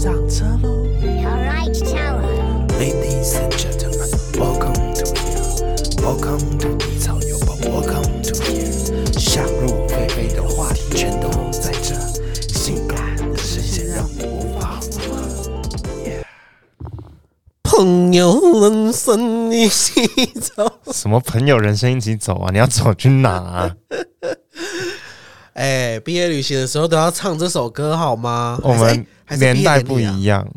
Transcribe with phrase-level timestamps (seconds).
[0.00, 5.42] 上车喽 Alright, Tower.，Ladies and gentlemen, welcome to here,
[6.00, 9.18] welcome to 低潮有宝，welcome to here。
[9.18, 11.96] 想入非非的话题全都在这，
[12.54, 15.26] 性感的视线让你无法负荷。
[17.64, 20.78] 朋友人生一起走。
[20.92, 22.50] 什么朋友人生一起走啊？
[22.52, 23.74] 你要走去哪、啊？
[25.54, 28.60] 哎，毕业旅行的时候都要唱这首歌好吗？
[28.62, 30.22] 我们还是哎年代不一样。
[30.22, 30.48] 样，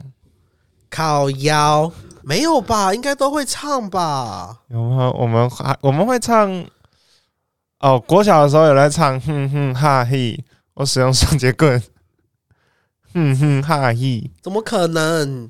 [0.90, 1.92] 靠腰
[2.24, 2.94] 没有吧？
[2.94, 4.60] 应该都会唱吧？
[4.70, 5.12] 有吗？
[5.12, 6.66] 我们还我们会唱
[7.80, 10.42] 哦，国小的时候有在唱，哼哼哈嘿，
[10.76, 11.82] 我使用双节棍，
[13.14, 15.50] 哼哼哈嘿，怎么可能？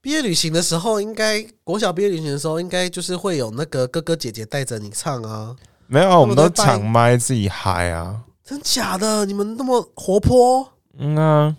[0.00, 5.54] 毕业旅行的时候，应该国小毕业旅行的时候，应该就是会有那个哥哥姐姐带着你唱啊？
[5.86, 9.24] 没有啊，我们都抢麦自己嗨啊，真假的？
[9.26, 10.72] 你们那么活泼？
[10.98, 11.56] 嗯啊，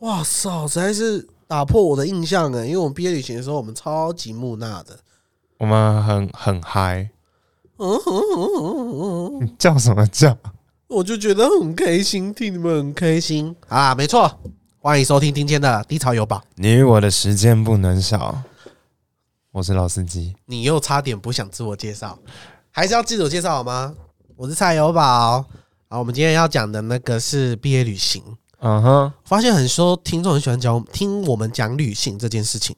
[0.00, 0.68] 哇操！
[0.68, 4.98] 实在是打破我的印象哎，因为我们毕业旅行的时候，我们超级木讷的。
[5.58, 7.08] 我们很很嗨，
[7.78, 10.36] 嗯哼嗯哼嗯哼你叫什么叫？
[10.88, 13.94] 我就觉得很开心，替你们很开心啊！
[13.94, 14.30] 没错，
[14.80, 16.44] 欢迎收听今天的低潮有宝。
[16.56, 18.42] 你与我的时间不能少，
[19.52, 22.18] 我是老司机，你又差点不想自我介绍，
[22.70, 23.94] 还是要自我介绍好吗？
[24.36, 25.42] 我是蔡友宝，
[25.88, 28.22] 好，我们今天要讲的那个是毕业旅行。
[28.60, 32.74] 嗯哼，发现很多听众很喜欢讲听我们讲旅行这件事情，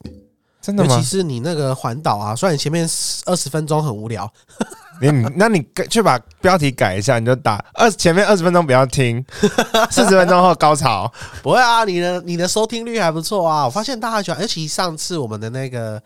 [0.60, 1.04] 真的吗尤其？
[1.06, 2.88] 是你那个环岛啊，虽然前面
[3.26, 4.30] 二十分钟很无聊，
[5.00, 9.24] 你你那你去把标题改一下，你就打二前面二十分钟不要听，
[9.90, 11.10] 四十分钟后高潮。
[11.42, 13.64] 不会啊，你的你的收听率还不错啊。
[13.64, 16.02] 我发现大家喜欢，尤其上次我们的那个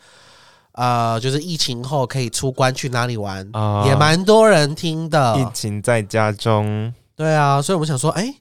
[0.72, 5.38] 呃，就是疫情后可以出关去哪里玩，啊也蛮多人听的。
[5.40, 8.34] 疫情在家中，对啊，所以我们想说，哎、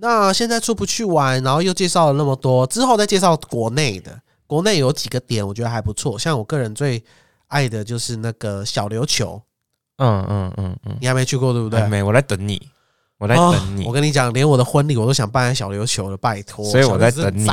[0.00, 4.18] 那现在出不去玩，然后又介绍了那么多，之后再介绍国内的。
[4.46, 7.00] 国内有几个点我觉得还不错，像我个人最
[7.46, 9.40] 爱的就是那个小琉球，
[9.98, 11.86] 嗯嗯嗯嗯，你还没去过对不对？
[11.86, 12.60] 没，我在等你，
[13.18, 16.64] 我在啊等你我，跟你讲，连我的婚礼我都想办在小琉球了，拜托。
[16.64, 17.48] 所以我在等你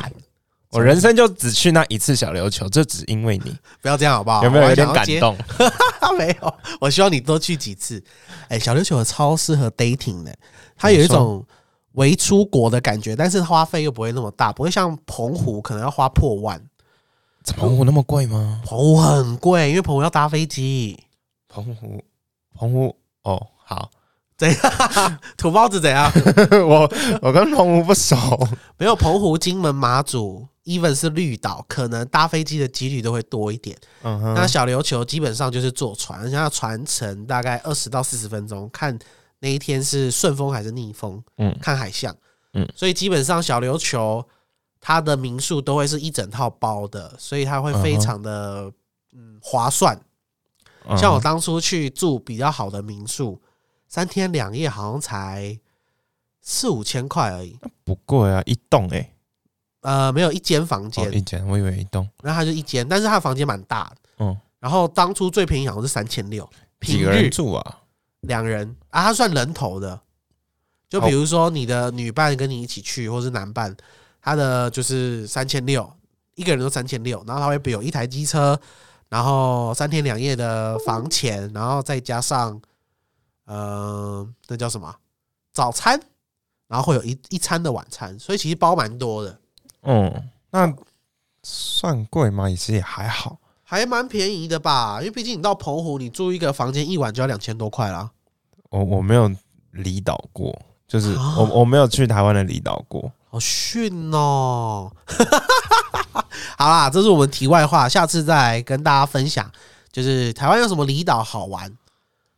[0.72, 4.44] 我人生就只去那一次小琉球，就只因为你，不要这样好不好？
[4.44, 4.92] 有没有有点？
[4.92, 5.38] 感动？
[6.18, 8.04] 没有，我希望你多去几次。
[8.48, 10.36] 哎、小琉球超适合 dating 的，
[10.76, 11.46] 它有一种
[11.98, 16.62] 为出国的感觉，但是花费又不会那么大，不会像澎湖可能要花破万。
[17.56, 18.62] 澎湖那么贵吗？
[18.66, 21.00] 澎湖很贵，因为澎湖要搭飞机。
[21.48, 22.04] 澎湖，
[22.54, 23.90] 澎湖，哦，好，
[24.38, 24.58] 怎样？
[25.38, 26.12] 土包子怎样？
[26.68, 26.92] 我
[27.22, 28.16] 我跟澎湖不熟，
[28.78, 33.76] 没有澎湖、金门、马祖，even 是绿岛，可能搭飞机的几率都会多一点。
[34.04, 39.00] 嗯哼，那小琉球基本上就是坐船，而且它船程大概二十到四十分钟，看
[39.40, 42.16] 那一天是顺风还是逆风，嗯看海象，
[42.54, 44.26] 嗯所以基本上小琉球
[44.80, 48.72] 它的民宿都会是一整套包的，所以它会非常的
[49.14, 49.96] 嗯划算。
[50.90, 53.42] 嗯像我当初去住比较好的民宿，
[53.90, 55.60] 三天两夜好像才
[56.42, 59.14] 四五千块而已，不贵啊，一栋哎，
[59.82, 63.98] 呃，没有一间房间哦，，一间，我以为一栋，然后它就一间，但是它的房间蛮大的。
[64.20, 66.50] 嗯，然后当初最便宜好像是三千六，
[66.80, 67.80] 平几个人日住啊？
[68.28, 70.00] 两人啊，他算人头的。
[70.90, 73.76] 就比如说你的女伴跟你一起去，或是男伴，
[74.22, 75.92] 他的就是三千六，
[76.36, 78.58] 一个人都三千六，然后他会有一台机车，
[79.10, 82.62] 然后三天两夜的房钱，然后再加上
[83.44, 84.96] 呃，那叫什么
[85.52, 86.00] 早餐，
[86.68, 89.40] 然后会有一一餐的晚餐，所以其实包蛮多的，
[89.82, 90.74] 嗯，那
[91.44, 92.50] 算贵吗？
[92.50, 93.40] 其实也还好。
[93.64, 95.00] 还蛮便宜的吧？
[95.02, 98.10] 因为毕竟你到澎湖，你住一个房间一晚就要两千多块啦。
[98.78, 99.32] 我我没有
[99.72, 100.58] 离岛过，
[100.88, 103.12] 就是啊我我没有去台湾的离岛过。
[103.30, 104.92] 好逊哦！
[106.58, 109.52] 好啦，这是我们题外话，下次再跟大家分享，
[109.92, 111.72] 就是台湾有什么离岛好玩。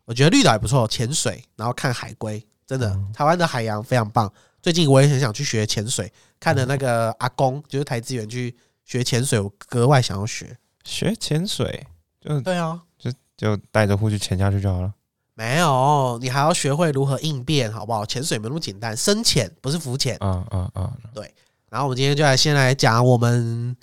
[0.05, 4.31] 我觉得绿岛也不错，潜水，然后看海龟，真的，台湾的海洋非常棒。
[4.61, 10.57] 最近我也很想去学潜水，看了那个阿公，就是台资源去学潜水，我格外想要学。
[10.83, 11.85] 学潜水
[12.19, 14.91] 就对啊，就就带着护具潜下去就好了。
[15.39, 18.05] 没有，你还要学会如何应变，好不好？
[18.05, 20.17] 潜水没那么简单，深潜不是浮潜。
[20.19, 21.33] 嗯嗯嗯，对
[21.69, 23.73] 然后我们今天就来先来讲我们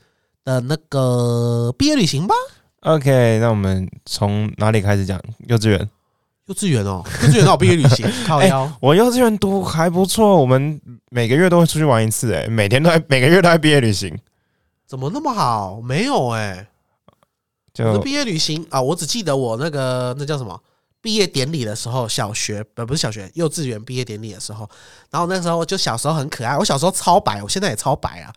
[0.45, 2.35] 的那个毕业旅行吧。
[2.81, 5.19] OK，那我们从哪里开始讲？
[5.49, 5.89] 幼稚园，
[6.45, 8.71] 幼稚园哦，幼稚园到毕业旅行， 靠腰。
[8.79, 14.15] 我幼稚园读还不错，我们每个月都会出去玩一次，哎，每天都在 每个月都在毕业旅行，
[14.87, 15.81] 怎么那么好？
[15.81, 16.69] 没有哎、
[17.73, 20.61] 就毕业旅行啊，我只记得我那个那叫什么
[21.07, 24.69] 毕业典礼的时候，小学不不是小学，幼稚园毕业典礼的时候，
[25.09, 28.33] 然后那时候就小时候很可爱，我小时候超白，我现在也超白啊，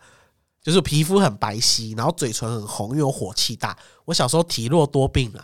[0.62, 3.76] 就是皮肤很白皙，然后嘴唇很红，因为我火气大。
[4.04, 5.42] 我小时候体弱多病啊，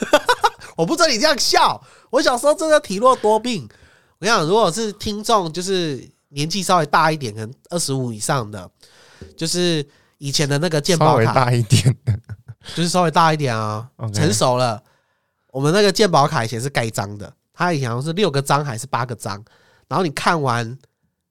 [0.76, 1.82] 我不准你这样笑。
[2.10, 3.66] 我小时候真的体弱多病。
[4.18, 8.70] 我跟你讲，如果是听众，就是年纪稍微大一点，可能二十五以上的，
[9.38, 9.82] 就是
[10.18, 12.12] 以前的那个健稍微保卡，大一点的，
[12.76, 14.82] 就是稍微大一点啊成熟了。
[15.52, 19.40] 我们那个鉴宝卡以前是盖章的，它以前好像是六个章还是八个章，
[19.86, 20.76] 然后你看完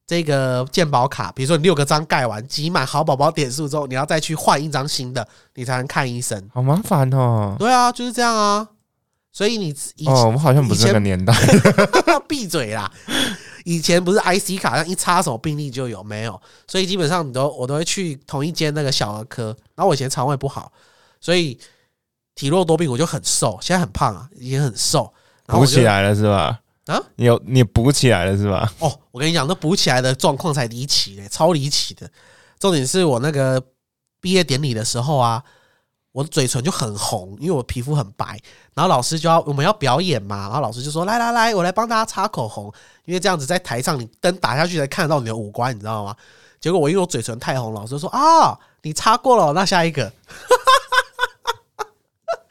[0.05, 6.49] 这个鉴宝卡，比如说你六个章盖完，集满好宝宝点数之后，你要再去换一张新的，你才能看医生。
[6.53, 7.55] 好麻烦哦。
[7.57, 8.67] 对啊，就是这样啊。
[9.33, 11.33] 所以你以前、哦，我们好像不是那个年代。
[12.27, 12.91] 闭嘴啦！
[13.63, 16.39] 以前不是 IC 卡，像一插手病历就有没有？
[16.67, 19.55] 所以基本上你都我都会去同一间那个小儿科。
[19.75, 20.71] 然后我以前肠胃不好，
[21.19, 21.57] 所以
[22.35, 25.11] 体弱多病，我就很瘦，现在很胖啊，以前很瘦。
[25.45, 26.59] 然后补起来了是吧？
[26.87, 27.01] 啊？
[27.15, 28.71] 你有你补起来了是吧？
[28.79, 32.09] 哦，我跟你讲，那补起来的状况才离奇嘞，超离奇的。
[32.59, 33.61] 重点是我那个
[34.19, 35.43] 毕业典礼的时候啊，
[36.11, 38.39] 我的嘴唇就很红，因为我皮肤很白。
[38.73, 42.71] 然后老师就要我们要表演嘛，然后老师就说：“来来来，我来帮大家擦口红，
[43.05, 46.15] 因为这样子在台上你灯打下去才看得到你的五官，你知道吗？”
[46.59, 50.11] 结果我因为我嘴唇太红，老师说：“啊，你擦过了，那下一个。”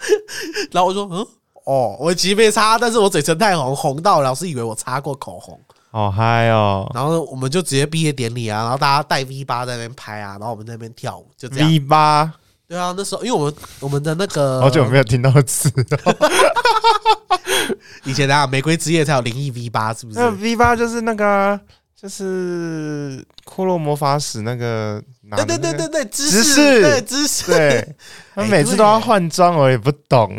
[0.73, 1.27] 然后我说：“嗯，
[1.65, 5.59] 哦，我其实没擦，但是我嘴唇太红，红到老师以为我擦过口红。”
[5.93, 11.69] 好嗨哦然后我们就直接毕业典礼啊，然后大家带 V 八在那边拍啊，然后我们在那边跳舞，就这样。
[11.69, 12.33] ！V 八，
[12.69, 15.69] 对啊，那时候因为我们我们的那个好久没有听到词
[16.05, 16.15] 哦。
[18.05, 21.61] 以前啊，玫瑰之夜才有灵异 V 八，是不是那？V 八就是那个啊，
[22.01, 27.47] 就是骷髅魔法使那个拿对对对对对，知知识识对知识。
[27.53, 27.97] 对，
[28.35, 30.35] 他哎每次都要换装，我也不懂。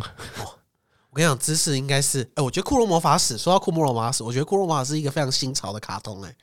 [1.12, 6.36] 我跟你讲，知识应该是，哎，我觉得《骷髅魔法使》说到《骷髅魔法使》，我觉得《骷髅魔法使》是一个非常新潮的卡通，哎，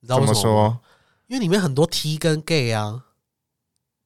[0.00, 0.80] 你知道怎么为什么？
[1.28, 3.02] 因为里面很多 T 跟 gay 啊，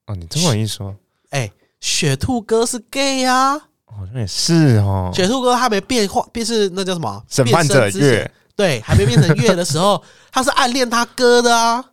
[0.05, 0.95] 哦，你这么一说，
[1.31, 5.09] 哎，雪兔哥是 gay 啊，好像也是哦。
[5.11, 7.23] 雪兔哥他没变化，变是那叫什么？
[7.27, 11.83] 审判者月，对，还没变成月的时候，他是暗恋他哥的啊。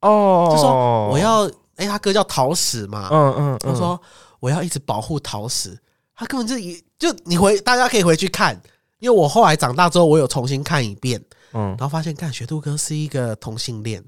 [0.00, 1.46] 哦，就说我，要，
[1.76, 4.00] 哎、他哥叫桃矢嘛，嗯嗯嗯，他说
[4.38, 5.78] 我要一直保护桃矢，
[6.14, 8.58] 他根本就一就你回，大家可以回去看，
[8.98, 11.22] 因为我后来长大之后，我有重新看一遍，
[11.52, 14.02] 嗯，然后发现，看学兔哥是一个同性恋，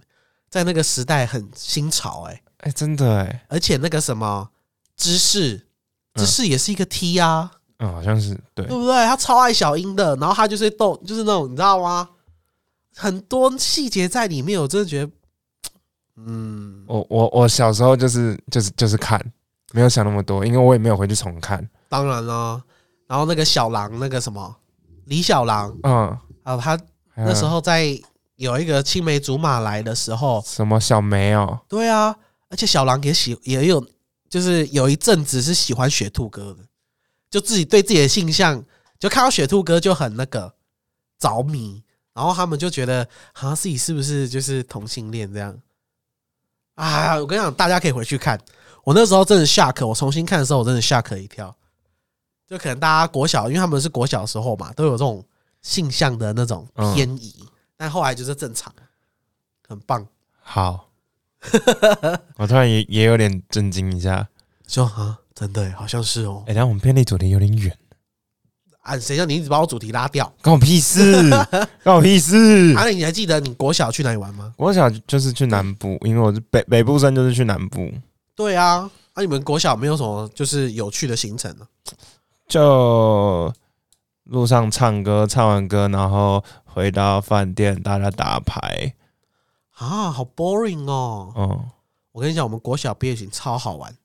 [0.48, 4.48] 在那个时代很新潮、哎，哎，真的哎，而且那个什么
[4.96, 5.56] 芝士，
[6.14, 6.24] 嗯。
[6.24, 8.66] 芝士也是一个 T 啊，嗯，好像是对。
[8.66, 8.94] 对，不对？
[9.06, 12.08] 他超爱小樱的，然后他就是逗，就是那种你知道吗？
[12.94, 15.12] 很多细节在里面，我真的觉得，
[16.16, 19.18] 嗯，我我我小时候就是就是就是看，
[19.72, 21.66] 没有想那么多，因为我也没有回去重看。
[21.88, 22.62] 当然了，
[23.06, 24.54] 然后那个小狼，那个什么
[25.06, 25.74] 李小狼。
[25.82, 26.78] 嗯，啊，他
[27.14, 27.28] 还有。
[27.28, 27.98] 那时候在
[28.36, 32.14] 有一个青梅竹马来的时候，什么小梅哦，对啊，
[32.50, 33.82] 而且小狼也喜也有，
[34.28, 36.58] 就是有一阵子是喜欢雪兔哥的，
[37.32, 38.62] 就自己对自己的性向，
[38.98, 40.54] 就看到雪兔哥就很那个
[41.18, 41.82] 着迷，
[42.12, 45.58] 然后他们就觉得好像自己是不是就是同性恋这样。
[46.74, 48.38] 啊，我跟你讲，大家可以回去看。
[48.84, 51.56] 我那时候真的 shock，我重新看的时候，我真的 shock 一跳。
[52.46, 55.24] 就可能大家国小，因为他们是国小的时候嘛，都有这种
[55.62, 58.70] 性向的那种偏移，但后来就是正常，
[59.66, 60.06] 很棒。
[60.42, 60.90] 好，
[62.36, 64.28] 我突然也也有点震惊一下。
[64.66, 66.54] 就啊，真的耶好像是哦哎、。
[66.54, 67.76] 然后我们偏离主题有点远，
[68.82, 70.32] 啊，谁叫你一直把我主题拉掉？
[70.42, 71.30] 关我屁事，
[71.82, 72.74] 关我屁事。
[72.76, 74.52] 阿磊，你还记得你国小去哪里玩吗？
[74.56, 77.90] 国小就是去南部，因为我是北北部生，就是去南部，
[78.34, 81.66] 对啊，那、你们国小没有什么就是有趣的行程呢、
[82.48, 83.52] 就
[84.24, 88.94] 路上唱歌，唱完歌然后回到饭店，大家打牌。
[89.74, 90.10] 啊？
[90.10, 91.32] 好 boring 哦！
[91.36, 91.64] 嗯，
[92.12, 93.96] 我跟你讲，我们国小毕业行超好玩，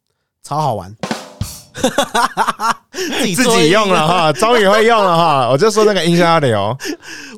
[0.42, 0.96] 超好玩。
[2.92, 4.08] 自己自己用了。
[4.08, 5.50] 哈， 终于会用了哈。
[5.50, 6.78] 我就说那个音效要留。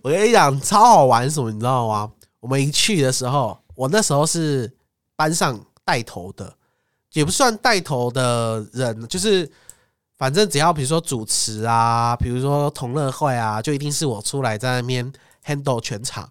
[0.04, 2.10] 我跟你讲，超好玩什么，你知道吗？
[2.40, 4.72] 我们一去的时候，我那时候是
[5.16, 6.54] 班上带头的，
[7.14, 9.50] 也不算带头的人，就是
[10.18, 15.12] 反正只要比如说主持啊，比如说同乐会啊，就一定是我出来在那边
[15.46, 16.30] handle 全场，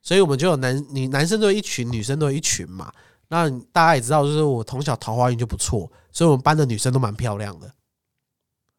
[0.00, 2.92] 所以我们就有男女男生都有一群，女生都有一群嘛。
[3.30, 7.70] 那大家也知道，就是我从小桃花运就不错，所以我们班的女生都蛮漂亮的。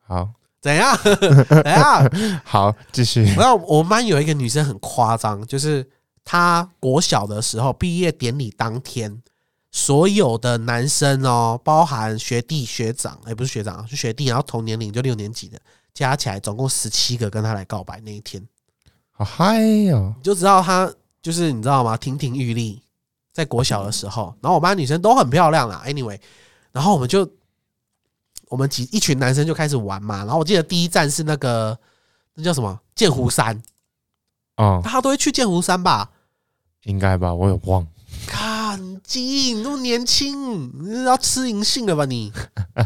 [0.05, 0.29] 好
[0.59, 0.93] 怎样？
[1.47, 2.41] 怎样？
[2.43, 3.23] 好，继续。
[3.35, 5.89] 然后我们班有一个女生很夸张，就是
[6.25, 9.23] 她国小的时候毕业典礼当天，
[9.71, 15.57] 所有的男生哦，包含学弟学长，哎，不是学长，是学弟，然后同年龄就六年级的，
[15.93, 18.45] 加起来总共十七个跟她来告白那一天，
[19.11, 19.61] 好嗨
[19.93, 20.13] 哦！
[20.17, 21.95] 你就知道她就是你知道吗？
[21.95, 22.83] 亭亭玉立，
[23.31, 25.83] 在国小的时候，然后我班女生都很漂亮啦。
[25.85, 26.19] Anyway，
[26.71, 27.29] 然后我们就
[28.47, 30.17] 我们几一群男生就开始玩嘛。
[30.19, 31.77] 然后我记得第一站是那个
[32.35, 33.61] 那叫什么剑湖山，
[34.57, 36.09] 哦，大家都会去剑湖山吧？
[36.83, 37.85] 应该吧，我有忘。
[38.25, 42.31] 看基那么年轻，你是要吃银杏了吧你？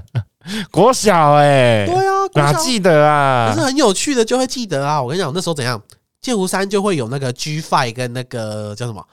[0.71, 3.65] 国小哎、对啊，国小哪记得啊可是？
[3.65, 5.01] 很有趣的就会记得啊。
[5.01, 5.81] 我跟你讲，那时候怎样，
[6.19, 9.05] 剑湖山就会有那个 G Five 跟那个叫什么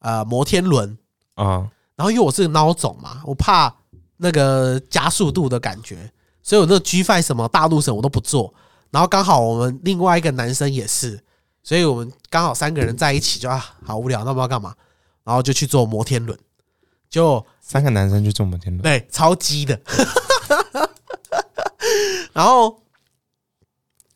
[0.00, 0.98] 呃摩天轮。
[1.34, 3.74] 啊，然后因为我是孬种嘛，我怕
[4.18, 8.54] 那个加速度的感觉，所以我那个 G Five 什么大陆省我都不做。
[8.90, 11.20] 然后刚好我们另外一个男生也是，
[11.62, 14.74] 所以我们刚好三个人在一起就啊好无聊，那么要干嘛？
[15.24, 16.38] 然后就去坐摩天轮，
[17.10, 19.78] 就三个男生去坐摩天轮，对超激的。
[22.32, 22.80] 然后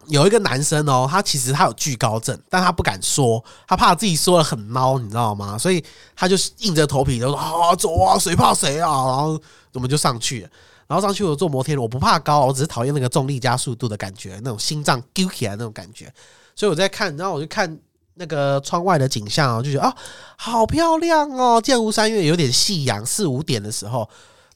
[0.09, 5.57] 有一个男生哦，他其实他有惧高症，但他不敢说，他怕自己说的很孬，你知道吗？
[5.57, 8.91] 所以他就硬着头皮就说啊走啊，谁怕谁啊？
[8.91, 9.41] 然后
[9.73, 10.49] 我们就上去了。
[10.89, 16.13] 然后上去我坐摩天轮，我不怕高，我只是讨厌那个重力加速度的感觉，那种心脏揪起来那种感觉。
[16.55, 17.79] 所以我在看，然后我就看
[18.15, 19.95] 那个窗外的景象哦，就觉得啊，
[20.37, 21.59] 好漂亮哦！
[21.63, 24.01] 剑湖山因为有点夕阳，四五点的时候，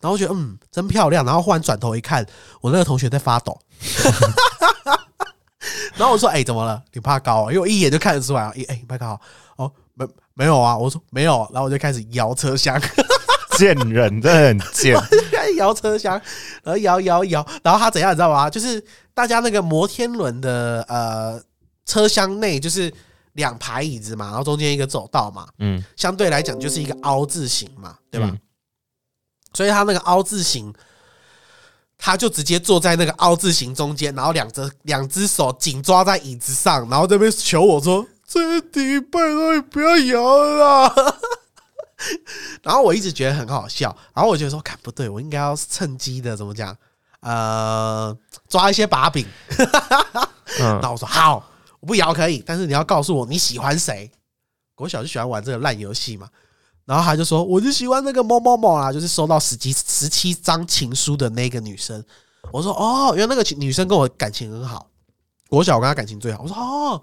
[0.01, 1.25] 然后我觉得嗯，真漂亮。
[1.25, 2.27] 然后忽然转头一看，
[2.61, 3.59] 我那个同学在发抖。
[5.97, 6.83] 然后我说：“哎、怎么了？
[6.93, 8.53] 你怕高、啊？”因为我一眼就看得出来啊！
[8.57, 9.21] 哎、哎，你怕高？
[9.57, 10.77] 哦，没没有啊？
[10.77, 11.49] 我说没有。
[11.53, 12.81] 然后我就开始摇车厢，
[13.57, 14.97] 贱人，真的很贱。
[15.33, 16.21] 开始摇车厢，
[16.63, 17.47] 然后摇摇摇。
[17.63, 18.49] 然后他怎样，你知道吗？
[18.51, 18.83] 就是
[19.15, 21.43] 大家那个摩天轮的呃
[21.85, 22.93] 车厢内，就是
[23.33, 28.29] 两排椅子嘛，然后中间一个走道嘛，嗯，相对来讲就是一个凹字形嘛，对吧？
[28.31, 28.39] 嗯
[29.55, 30.71] 所以他那个凹字形，
[31.99, 40.95] 他就直接坐在那个凹字形中间，然后两只两只手紧抓在椅子上，然后这边求我说：“这底拜托你不要摇了啦。
[42.63, 46.77] ”然后我一直觉得很好笑，然后我觉得说，看不对，我应该要趁机的怎么讲？
[47.21, 48.17] 呃，
[48.49, 49.27] 抓一些把柄。
[50.59, 51.51] 嗯然， 后我说好，
[51.81, 54.11] 我不摇可以，但是你要告诉我你喜欢谁。
[54.75, 56.29] 国小就喜欢玩这个烂游戏嘛。
[56.87, 62.03] 然后他就说，我就喜欢那个某某某啦，就是收到十七十七张情书的那个女生。
[62.53, 64.89] 我说哦，原来那个女生跟我感情很好，
[65.49, 66.43] 国小我跟她感情最好。
[66.45, 67.03] 我说哦，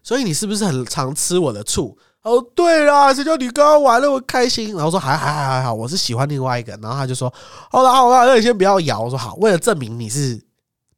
[0.00, 1.98] 所以你是不是很常吃我的醋？
[2.22, 4.74] 哦，对啦，谁叫你刚刚玩那么开心？
[4.76, 6.72] 然后说还还还还好，我是喜欢另外一个。
[6.82, 7.32] 然后他就说
[7.70, 9.00] 好了好了，那你先不要摇。
[9.00, 10.40] 我说好，为了证明你是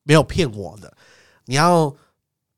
[0.02, 0.92] 没有骗我的，
[1.46, 1.94] 你要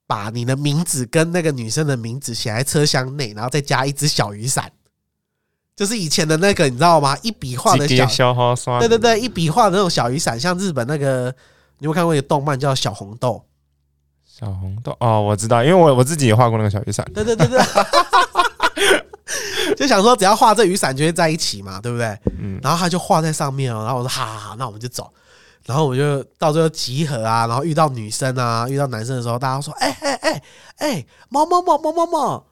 [0.07, 4.71] 把你的名字跟那个女生的名字写在车厢内，然后再加一只小雨伞，
[5.81, 7.17] 就是以前的那个，你知道吗？
[7.23, 8.05] 一笔画的小，
[8.81, 11.35] 对对对，一笔画的那种小雨伞，像日本那个，
[11.79, 13.43] 你有看过一个动漫叫《小红豆
[14.27, 17.59] 小红豆哦，我知道，因为我我自己也画过那个小雨伞》？，对对对对，
[19.75, 22.09] 就想说只要画这雨伞就会在一起嘛，对不对？
[22.39, 25.11] 嗯，然后他就画在上面哦，然后我说好好好，那我们就走。
[25.65, 30.43] 然后我就到最后集合啊，然后遇到女生啊，遇到男生的时候，大家说：“哎哎哎
[30.77, 32.45] 哎，某某某某某某，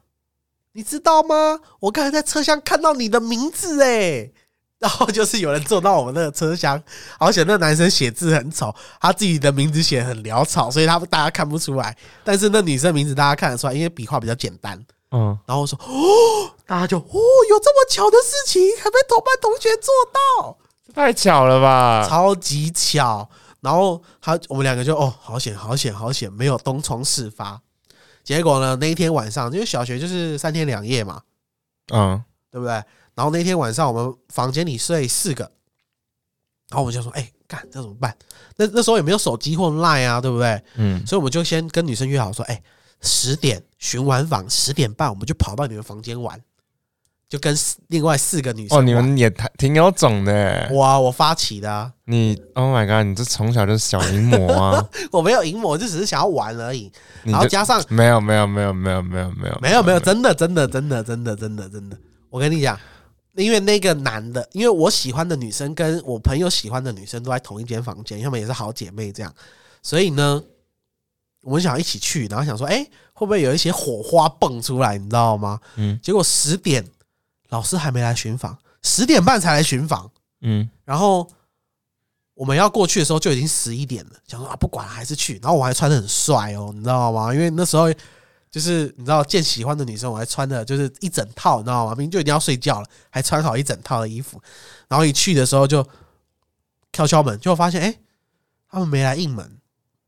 [0.79, 1.59] 你知道吗？
[1.81, 4.31] 我刚才在车厢看到你的名字哎。”
[4.79, 6.81] 然后就是有人坐到我们那个车厢，
[7.19, 11.93] 而且那个男生写字很丑，他自己的名字写得很潦草，所以他大家看不出来。
[12.23, 14.81] 但是那女生名字大家看得出来，因为笔画比较简单。
[15.11, 17.19] 嗯，然后我说：“哦，大家就哦，
[17.49, 20.57] 有这么巧的事情，还被同班同学做到。”
[20.95, 22.07] 太巧了吧？
[22.07, 23.29] 超级巧。
[23.59, 27.59] 然后他我们两个就哦，好险好险好险，没有东窗事发。
[28.29, 31.23] 结果呢，那一天晚上，因为小学就是三天两夜嘛，
[31.91, 32.73] 嗯，对不对？
[33.15, 35.45] 然后那天晚上我们房间里睡四个，
[36.69, 38.15] 然后我们就说，哎，干这怎么办？
[38.55, 40.63] 那那时候也没有手机或 Line 啊，对不对？
[40.75, 42.61] 嗯，所以我们就先跟女生约好说，哎，
[43.01, 46.39] 十点巡完房，十点半我们就跑到你们房间玩，
[47.29, 50.67] 就跟四另外四个女生哦，你们也太挺有种的欸。
[50.73, 54.89] 哇，我发起的、啊，你，Oh my god，你这从小就是小淫魔啊！
[55.13, 56.91] 我没有淫魔，就只是想要玩而已。
[57.23, 61.95] 然后加上没有没有没有没有没有没有没有没有，真的真的真的真的真的真的，
[62.31, 62.75] 我跟你讲，
[63.35, 69.31] 因为那个男的，因为我喜欢的女生跟我朋友喜欢的女生都在同一间房间，她们也是好姐妹这样，
[69.83, 70.41] 所以呢，
[71.43, 72.83] 我们想一起去，然后想说，哎、
[73.13, 75.59] 会不会有一些火花蹦出来，你知道吗？
[75.75, 76.83] 嗯结果十点
[77.49, 80.09] 老师还没来巡访，十点半才来巡访，
[80.41, 81.29] 嗯然后
[82.33, 87.33] 我们要过去的时候就已经十一点了，想说啊不管了还是去，然后我还穿的很帅哦，你知道吗？
[87.33, 87.91] 因为那时候
[88.49, 91.91] 就是你知道见喜欢的女生，我还穿的就是一整套，你知道吗？
[91.91, 94.41] 明明就已经要睡觉了，还穿好一整套的衣服，
[94.87, 95.85] 然后一去的时候就
[96.93, 97.99] 敲敲门，就发现哎、诶
[98.69, 99.59] 他们没来应门，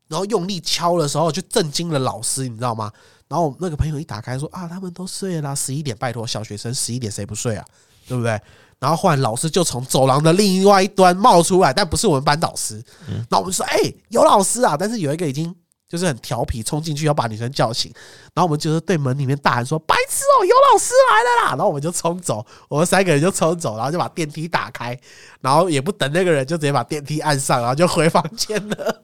[0.08, 2.90] 然后用力敲的时候就震惊了老师，你知道吗？
[3.32, 7.64] 然后我那个朋友一打开说啊，他们都睡了啦，十一点，拜托，小学生十一点谁不睡啊？
[8.06, 8.38] 对不对？
[8.78, 12.74] 然后后来老师就从走廊的另外一端冒出来，但不是我们班导师。
[13.06, 13.78] 然后我们说：“哎、
[14.10, 15.54] 有老师啊！”但是有一个已经
[15.88, 17.90] 就是很调皮，冲进去要把女生叫醒。
[18.34, 24.98] 然后我们就是对门里面大喊说：“白痴哦，有老师来了啦！”然后我们就冲走，我们三个人就冲走，然后就把电梯打开，
[25.40, 29.02] 然后也不等那个人，就直接把电梯按上，然后就回房间了，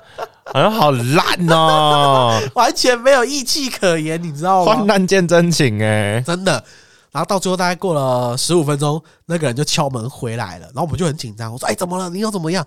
[0.52, 4.74] 好像好烂哦，完全没有义气可言，你知道吗？
[4.74, 6.52] 患难见真情哎、真的。
[7.12, 12.10] 然后到最后大概过了十五分钟，那个人就敲门回来了，然后我们就很紧张，我说：“哎，怎么了？
[12.10, 12.64] 你又怎么样？”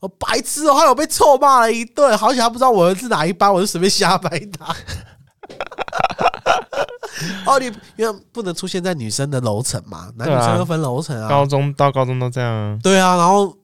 [0.00, 4.74] 我白痴哦，还有被臭骂了一顿，好险他不知道我是哪一班，我就随便瞎掰他。
[7.44, 11.28] 哦，你因为不能出现在女生的楼层嘛，男女生又分楼层啊。
[11.28, 13.54] 高中到高中都这样啊，对啊，然后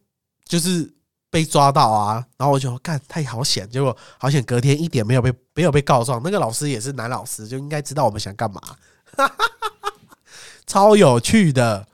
[0.45, 0.93] 就是
[1.31, 8.61] 被抓到啊，然后我就干太好险，结果好险隔天一点没有被没有被告状，那个老师也是男老师，就应该知道我们想干嘛，
[10.67, 11.87] 超有趣的。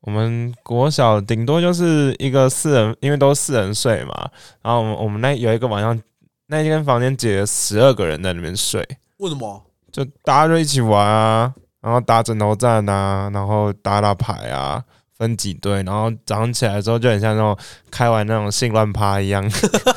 [0.00, 4.30] 我们国小顶多就是一个四人，因为都四人睡嘛。
[4.62, 6.00] 然后我们我们那有一个晚上，
[6.46, 9.60] 那间房间挤了十二个人在里面睡，为什么？
[9.90, 14.84] 就大家就一起玩啊，然后打枕头战啊，然后打打牌啊，
[15.18, 17.56] 分几队，然后早上起来之后就很像那种
[17.90, 19.48] 开完那种性乱趴一样，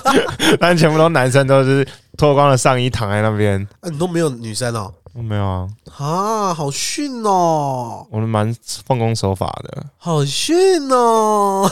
[0.59, 3.61] 但全部都男生都是脱光了上衣躺在那边。
[3.81, 4.93] 啊，你都没有女生哦？
[5.13, 9.85] 没有啊，啊，好逊哦，我们蛮奉公守法的。
[9.97, 11.69] 好逊哦。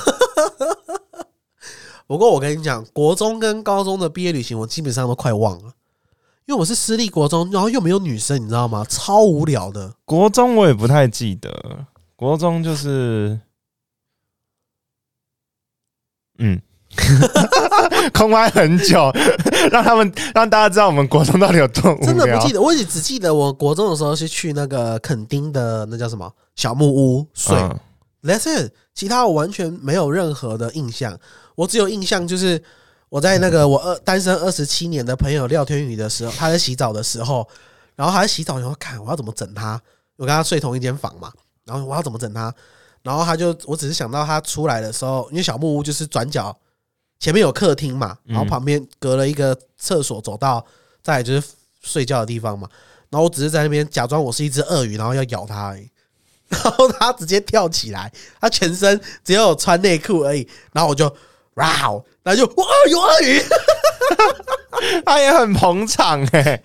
[2.08, 5.72] 不过我跟你讲，国中跟高中的毕业旅行，我基本上都快忘了，
[6.46, 8.86] 因为我是私立国中，然后又没有女生，你知道吗？
[8.89, 9.94] 超无聊的。
[10.04, 11.86] 国中我也不太记得，
[12.17, 13.39] 国中就是，
[16.39, 16.59] 嗯，
[18.12, 19.12] 空白很久，
[19.71, 22.05] 让他们让大家知道我们国中到底有多无聊。
[22.07, 27.79] 真的不记得，我只只记得我国中的时候是去那个垦丁的那叫什么小木屋睡、嗯。
[28.24, 31.18] T h a t s it，其他我完全没有任何的印象，
[31.55, 32.61] 我只有印象就是
[33.09, 37.48] 我在那个我二单身二十七年的朋友廖天宇的时候，他在洗澡的时候，
[37.96, 39.79] 然后他在洗澡，然后看我要怎么整他，
[40.18, 41.31] 我跟他睡同一间房嘛，
[41.68, 42.53] 然后我要怎么整他，
[43.03, 46.58] 然后他就我只是想到他出来的时候，因为小木屋就是转角
[47.20, 50.66] 前面有客厅嘛，然后旁边隔了一个厕所走道，
[51.03, 51.48] 再来就是
[51.82, 52.68] 睡觉的地方嘛。
[53.10, 55.90] 然后我只是在那边假装我是一只鳄鱼，然后要咬他而已。
[56.50, 60.48] 然后他直接跳起来，他全身只有穿内裤而已。
[60.72, 61.14] 然后我就
[61.56, 63.42] 哇哦，然后就哇有鳄鱼，
[65.06, 66.62] 他也很捧场哎、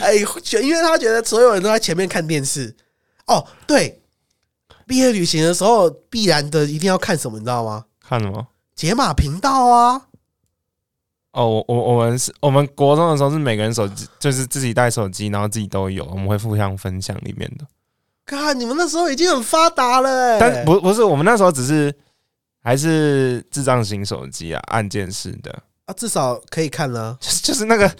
[0.00, 0.14] 哎，
[0.62, 2.74] 因为他觉得所有人都在前面看电视。
[3.26, 4.00] 哦，对，
[4.86, 7.84] 毕业旅行的时候必然的一定要看什么，你知道吗？
[8.00, 8.46] 看什么？
[8.74, 10.02] 解码频道啊。
[11.32, 17.66] 哦，我我我们是我们国中的时候是每个人手机就是自己带手机，然后自己都有，我们会互相分享里面的。
[18.24, 21.94] 看你们那时候已经很发达了、欸，但不不是我们那时候只是
[22.62, 27.18] 还是智障型手机啊，按键式的，啊，至少可以看了。
[27.20, 27.92] 就是就是那个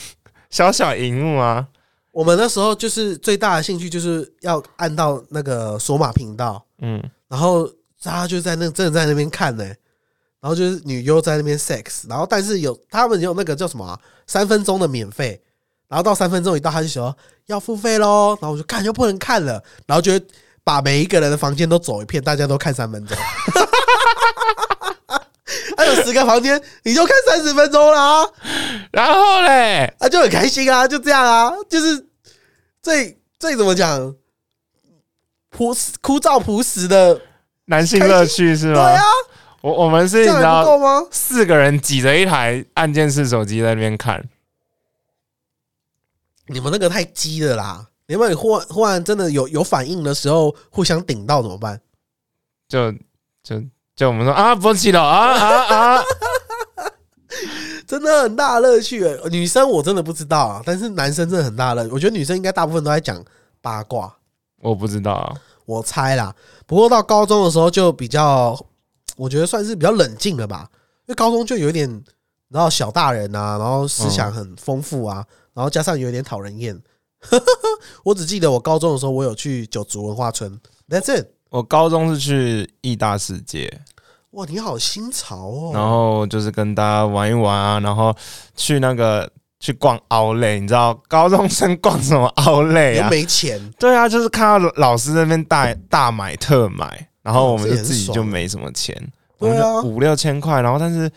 [0.50, 1.66] 小小荧幕啊。
[2.14, 7.66] 我们那时候就是最大的兴趣就是要按到那个索马频道，嗯，然后
[8.00, 13.98] 大家就在那真的在那边看呢、然后就是女优在那边 sex，然后但是有他们有那个叫什么啊
[14.28, 15.42] 三、分钟的免费，
[15.88, 17.14] 然后到三分钟一到他就说
[17.46, 20.22] 要付费喽，然后我就看就不能看了，然后就会
[20.62, 23.18] 把每一个人的房间都走一遍，大家都看三分钟。
[25.76, 28.26] 还有十个房间，你就看三十分钟啦、
[28.92, 32.06] 然后嘞，啊，就很开心啊，就这样啊，就是
[32.82, 34.14] 最最怎么讲，
[35.50, 37.20] 朴实枯燥朴实的，
[37.66, 38.74] 男性乐趣是吗？
[38.74, 39.02] 对啊，
[39.60, 41.06] 我我们是你知道吗？
[41.10, 44.28] 四个人挤着一台按键式手机在那边看，
[46.46, 47.88] 你们那个太鸡了啦！
[48.06, 51.80] 你们忽然忽然真的有有反应的时候，互相顶到怎么办？
[52.68, 52.92] 就
[53.42, 53.62] 就
[53.96, 56.04] 就我们说啊，勃起了啊啊啊！
[57.86, 59.28] 真的很大的乐趣欸。
[59.28, 61.90] 女生我真的不知道啊，但是男生真的很大的乐。
[61.92, 63.22] 我觉得女生应该大部分都在讲
[63.60, 64.12] 八卦，
[64.60, 66.34] 我不知道啊，我猜啦。
[66.66, 68.58] 不过到高中的时候就比较，
[69.16, 70.68] 我觉得算是比较冷静了吧，
[71.06, 72.04] 因为高中就有一点，
[72.48, 76.80] 然后小大人啊，然后思想很丰富啊，然后加上有点讨人厌。
[78.02, 81.28] 我只记得我高中的时候，我有去九族文化村，That's it。
[81.54, 83.72] 我高中是去艺大世界，
[84.30, 85.70] 哇，你好新潮哦！
[85.72, 88.12] 然后就是跟大家玩一玩啊，然后
[88.56, 93.08] 去那个去逛奥莱，你知道高中生逛什么奥莱又啊？
[93.08, 98.92] 没钱，对啊，就是看到老师那边大大买特买，然后我们就自己就没什么钱，
[99.38, 101.08] 我们对啊就五六千块，然后但是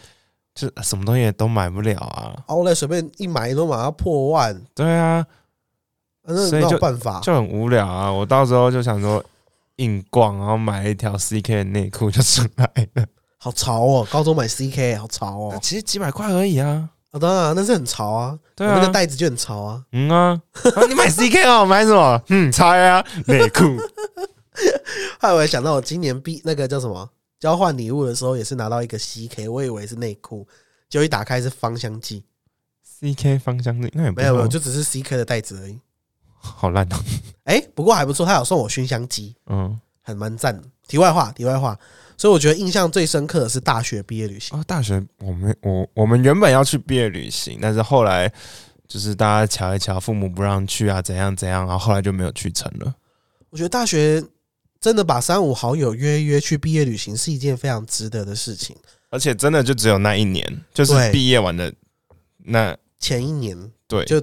[0.54, 2.38] 就什么东西也都买不了啊。
[2.46, 5.26] 奥莱随便一买都买到破万，对啊，
[6.28, 7.22] 所以就有办法。
[7.22, 8.12] 就很无聊啊。
[8.12, 9.24] 我到时候就想说
[9.78, 13.06] 硬逛，然后买了一条 CK 的内裤就出来了。
[13.40, 14.08] 好潮哦！
[14.12, 15.60] 高中买 CK 好潮哦！
[15.62, 16.90] 其实几百块而已啊。
[17.12, 19.84] 啊，当然那是很潮啊，对啊我那个袋子就很潮啊。
[19.92, 20.42] 嗯啊，
[20.76, 22.22] 啊你买 CK 哦，买什么？
[22.30, 23.64] 嗯，猜啊，内裤。
[25.20, 27.08] 后来我还想到，我今年毕那个叫什么
[27.40, 30.46] 交换礼物的时候，也是拿到一个 CK，我以为是内裤，
[30.90, 32.24] 结果一打开是芳香剂
[33.00, 35.80] ，CK 芳香剂那也不没有没有，就只是 CK 的袋子而已。
[36.56, 36.96] 好烂哦。
[37.44, 40.64] 哎、不过还不错，他有送我熏香机，嗯，很蛮赞的。
[40.88, 41.78] 题外话，题外话，
[42.18, 44.58] 所以我觉得印象最深刻的是大学毕业旅行。
[44.58, 48.32] 哦，大学我们我我们原本要去毕业旅行，但是后来
[48.88, 52.96] 就是大家瞧一瞧，父母不让去啊，怎样怎样，然后后来就没有去成了。
[53.50, 54.24] 我觉得大学
[54.80, 58.76] 真的把三五好友约一约去毕业旅行是一件非常值得的事情。
[59.10, 61.74] 而且真的就只有那一年，就是对毕业完的
[62.40, 63.58] 那前一年
[63.88, 64.22] 对，就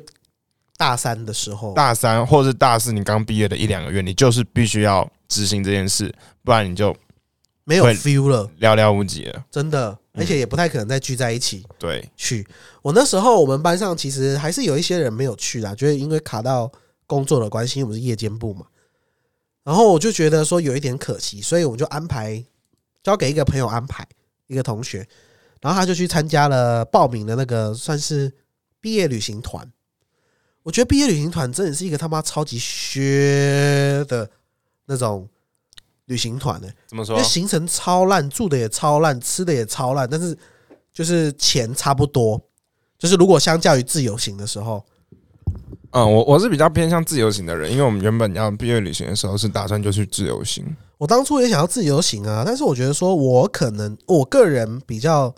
[0.77, 6.95] 大三的时候，大三或是大四，你刚毕业的一两个月，你就是必须要执行这件事，不然你就
[7.63, 9.45] 没有 feel 了，寥寥无几了。
[9.51, 11.65] 真的，嗯而且也不太可能再聚在一起。
[11.79, 12.47] 对，去。
[12.83, 16.71] 我那时候我们班上其实还是有一些人没有去啦，就是因为卡到
[17.07, 18.67] 工作的关系，因为我们是夜间部嘛。
[19.63, 22.45] 然后我就觉得说有一点可惜，所以我们就安排
[23.03, 24.07] 交给一个朋友安排
[24.49, 25.07] 一个同学，
[25.63, 28.31] 然后他就去参加了报名的那个算是
[28.81, 29.67] 毕业旅行团。
[30.65, 34.29] 我觉得毕业旅行团真的是一个他妈超级削的
[34.87, 35.29] 那种
[36.07, 37.29] 旅行团呢、怎么说因为？
[37.29, 40.37] 行程超烂，住的也超烂，吃的也超烂，但是
[40.93, 42.41] 就是钱差不多。
[42.99, 44.85] 就是如果相较于自由行的时候，
[45.91, 50.65] 嗯，我我是比较偏向自由行的人，因为我们原本要毕业旅行的时候是打算就去自由行。
[50.97, 55.35] 我当初也想要自由行啊，但是我觉得说我可能我个人比较，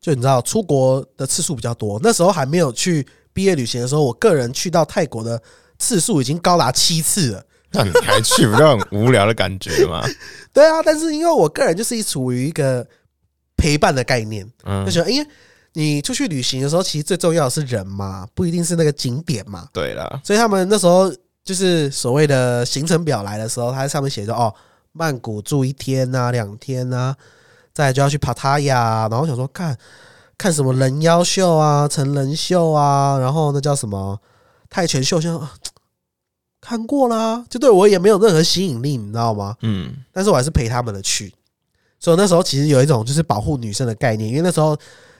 [0.00, 5.40] 就你知道出国的次数比较多，那时候还没有去毕业旅行的时候，我个人去到泰国的
[5.78, 7.44] 次数已经高达七次了。
[7.74, 10.04] 那你还去，不就很无聊的感觉吗？
[10.52, 12.86] 对啊，但是因为我个人就是处于一个
[13.56, 15.28] 陪伴的概念，嗯就，觉得因为
[15.72, 19.66] 你出去旅行的时候，其实最重要的是人嘛，不一定是那个景点嘛。
[19.72, 21.10] 对了，所以他们那时候
[21.42, 24.54] 就是所谓的行程表来的时候，它上面写着哦，
[24.92, 27.16] 曼谷住一天啊，两天啊，
[27.72, 29.74] 再来就要去帕塔亚，然后我想说看
[30.42, 34.20] 看什么人妖秀啊、成人秀啊，然后那叫什么
[34.68, 35.52] 泰拳秀，像、啊、
[36.60, 39.54] 看过啦，就对我也没有任何吸引力，你知道吗？
[39.60, 41.32] 嗯，但是我还是陪他们的去，
[42.00, 44.76] 所以那时候其实有一种就是保护女生的概念，因为那时候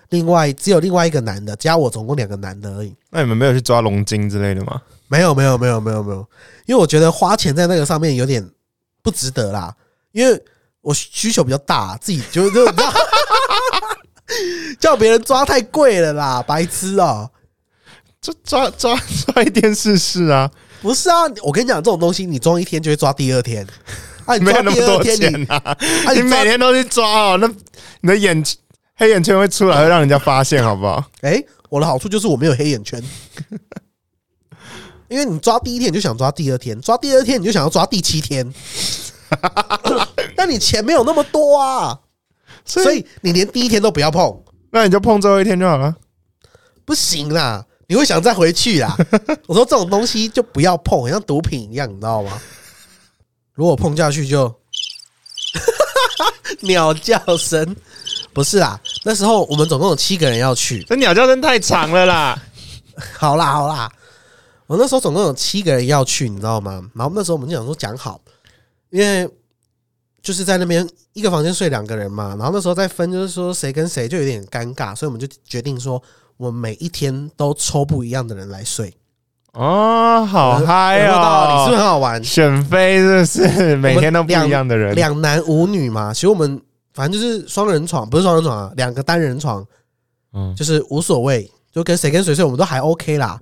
[0.09, 2.93] 另外只有另外一个男的加我，总共两个男的而已。
[3.11, 4.83] 那你们没有去抓龙筋之类的吗？
[5.07, 6.19] 没有没有没有没有没有，
[6.67, 8.45] 因为我觉得花钱在那个上面有点
[9.03, 9.73] 不值得啦，
[10.11, 10.43] 因为
[10.81, 12.67] 我需求比较大，自己就就
[14.81, 17.31] 叫别人抓太贵了啦，白痴哦、
[18.21, 23.67] 就抓抓抓一天试试啊，不是啊，我跟你讲，这种东西你装一天就会抓第二天，
[24.27, 25.57] 啊，你没有那么多钱啊！
[25.57, 27.49] 啊， 你每天都去抓哦，那
[28.01, 28.45] 你的眼
[28.97, 31.05] 黑眼圈会出来，会让人家发现，好不好？
[31.23, 33.03] 哎、我的好处就是我没有黑眼圈，
[35.09, 38.53] 因为你抓第一天你就想抓第二天，抓第二天你就想要抓第七天，
[40.37, 41.99] 但你钱没有那么多啊，
[42.65, 45.95] 所以所以你连第一天都不要碰，那你就碰最后一天就好了。
[46.85, 48.97] 不行啦，你会想再回去啦。
[49.47, 52.41] 我说这种东西就不要碰，像毒品一样，你知道吗？
[53.55, 54.53] 如果碰下去就
[56.63, 57.77] 鸟叫声，
[58.33, 58.81] 不是啦。
[59.05, 62.43] 那时候我们总共有七个人要去，这鸟叫声太长了啦！
[63.19, 63.91] 好啦好啦，
[64.67, 66.83] 我那时候总共有七个人要去，你知道吗？
[66.95, 68.21] 然后那时候我们就想说讲好，
[68.91, 69.29] 因为
[70.23, 76.01] 就是在那边一个房间睡两个人嘛，然后那时候再分，就是说谁跟谁就有点尴尬，所以我们就决定说，
[76.37, 78.95] 我们每一天都抽不一样的人来睡。
[79.55, 81.79] 哦，好嗨有没有道理是不是哦！
[81.79, 82.25] 很好玩？
[82.25, 84.95] 选妃是不是每天都不一样的人？
[84.95, 86.59] 两男五女嘛，其实我们
[86.95, 89.63] 反正就是双人床，不是双人床啊，两个单人床，
[90.33, 93.39] 嗯就是无所谓，就跟谁跟谁睡，我们都还 OK 啦，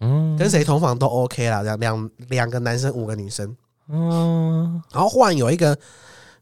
[0.00, 3.56] 嗯跟谁同房都 OK 啦，两两两个男生五个女生。
[3.88, 5.76] 嗯然后忽然有一个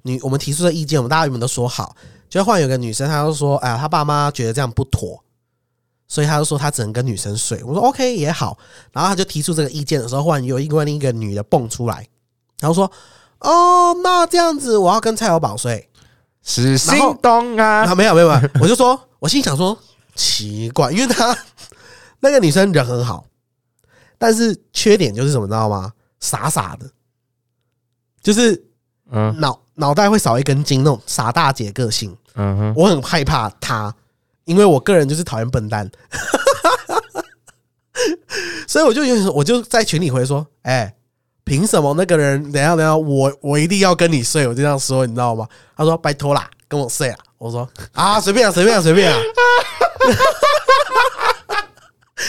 [0.03, 1.95] 女，我们提出的意见，我们大家原本都说好，
[2.29, 5.23] 就忽然有个女生，她就说：“哎呀，她爸妈觉得这样不妥，
[6.09, 8.57] 所以她就说她只能跟女生睡。”我说：“OK 也好。”
[8.93, 12.07] 然后她就提出这个意见的时候，忽然有另外另一个女的蹦出来，
[12.61, 12.91] 然后说
[13.41, 15.87] ：“哦，那这样子我要跟蔡小宝睡。
[16.43, 17.85] 是心动”啊！
[17.85, 19.77] 啊，没有没有没有，我就说，我心想说
[20.15, 21.37] 奇怪，因为她
[22.21, 23.27] 那个女生人很好，
[24.17, 25.93] 但是缺点就是什么，你知道吗？
[26.19, 26.91] 傻傻的，
[28.23, 28.63] 就是
[29.11, 33.95] 嗯脑脑袋会少一根筋那种傻大姐个性，嗯哼，我很害怕她，
[34.45, 35.91] 因为我个人就是讨厌笨蛋，
[38.67, 40.95] 所以我就有点我就在群里回说，哎、
[41.45, 44.47] 凭什么那个人等一下等一下我我一定要跟你睡？
[44.47, 45.47] 我就这样说，你知道吗？
[45.77, 47.19] 他说拜托啦，跟我睡啊。
[47.39, 49.19] 我说啊，随便啊，随便啊，随便啊。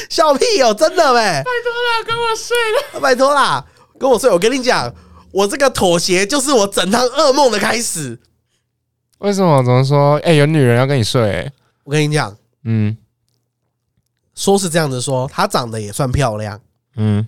[0.09, 2.99] 笑屁哦，真的呗，拜托啦，跟我睡了。
[3.01, 3.65] 拜托啦，
[3.99, 4.29] 跟我睡。
[4.29, 4.89] 我跟你讲，
[5.31, 8.19] 我这个妥协就是我整趟噩梦的开始。
[9.19, 9.63] 为什么？
[9.63, 10.17] 怎么说？
[10.23, 11.51] 哎、有女人要跟你睡、欸？
[11.83, 12.95] 我跟你讲，嗯
[14.33, 16.59] 说是这样子说，她长得也算漂亮，
[16.95, 17.27] 嗯，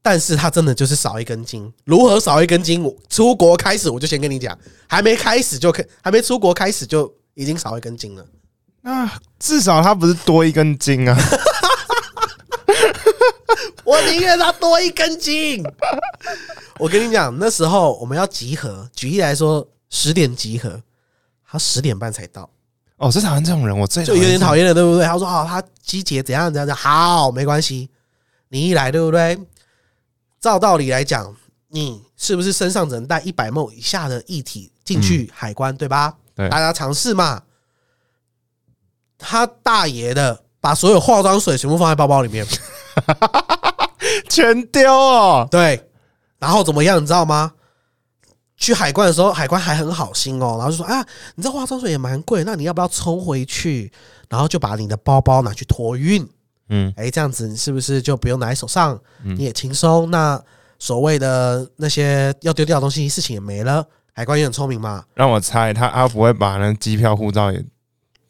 [0.00, 1.70] 但是她真的就是少一根筋。
[1.84, 2.82] 如何少一根筋？
[2.82, 4.56] 我出国开始我就先跟你讲，
[4.88, 8.24] 还没开始就开，还没出国开始就已经少一根筋了。
[8.80, 11.16] 那至少她不是多一根筋啊。
[13.84, 15.62] 我宁愿她多一根筋。
[16.78, 20.82] 我跟你讲，那时候我们要集合，举例来说，十点集合，
[21.46, 22.48] 他十点半才到。
[22.98, 24.64] 哦，最讨厌这种人，我最就有点讨厌。
[24.66, 25.04] 了，对不对？
[25.04, 27.88] 他说哦，他机节怎样怎样怎样，好，没关系，
[28.48, 29.38] 你一来，对不对？
[30.40, 31.34] 照道理来讲，
[31.68, 36.14] 你是不是身上只能带一百梦以下的液体进去海关，对吧？
[36.34, 37.42] 对大家尝试嘛。
[39.18, 42.46] 他大爷的把所有化妆水全部放在包包里面，
[44.28, 45.48] 全丢哦。
[45.50, 45.90] 对，
[46.38, 47.52] 然后怎么样，你知道吗？
[48.56, 53.92] 去海关的时候，海关还很好心哦，然后就说啊，你这化妆水也蛮贵，那你要不要冲回去？
[54.28, 56.26] 然后就把你的包包拿去托运，
[56.70, 60.10] 嗯哎，这样子你是不是就不用拿在手上，嗯你也轻松？
[60.10, 60.42] 那
[60.78, 63.86] 所谓的那些要丢掉的东西，事情也没了。
[64.14, 67.62] 海关也很聪明嘛，让我猜，他他不会把那机票、护照也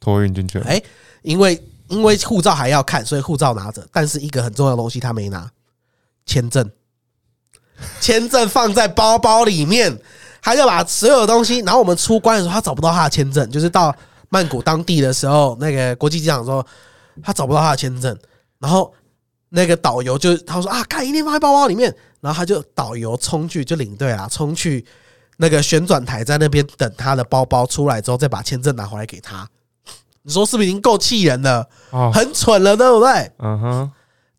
[0.00, 0.58] 托运进去。
[0.62, 0.82] 哎，
[1.22, 5.48] 因为因为护照还要看，所以护照拿着，但是一个很重要的东西他没拿，
[6.26, 6.68] 签证，
[8.00, 9.96] 签证放在包包里面，
[10.42, 13.94] 他就把所有东西，然后我们出关的时候，他找不到他的签证，就是到
[14.28, 16.64] 曼谷当地的时候，那个国际机场的时候，
[17.22, 18.16] 他找不到他的签证，
[18.58, 18.92] 然后
[19.48, 24.84] 那个导游就他说啊，看一定放在包包里面，然后他就导游冲去就领队啊，冲去
[25.36, 29.48] 那个旋转台在那边等他的包包出来之后，再把签证拿回来给他。
[30.22, 31.68] 你说是不是已经够气人了？
[31.90, 33.32] 哦，很蠢了，对不对？
[33.38, 33.92] 嗯哼，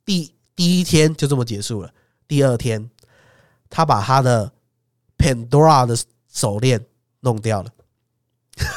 [0.03, 1.89] 第第一天就这么结束了。
[2.27, 2.89] 第二天，
[3.69, 4.51] 他把他的
[5.17, 5.97] Pandora 的
[6.31, 6.83] 手链
[7.21, 7.69] 弄掉了。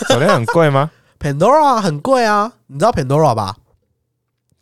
[0.09, 0.91] 手链很贵吗？
[1.21, 3.57] Pandora 很贵啊，你知道 Pandora 吧？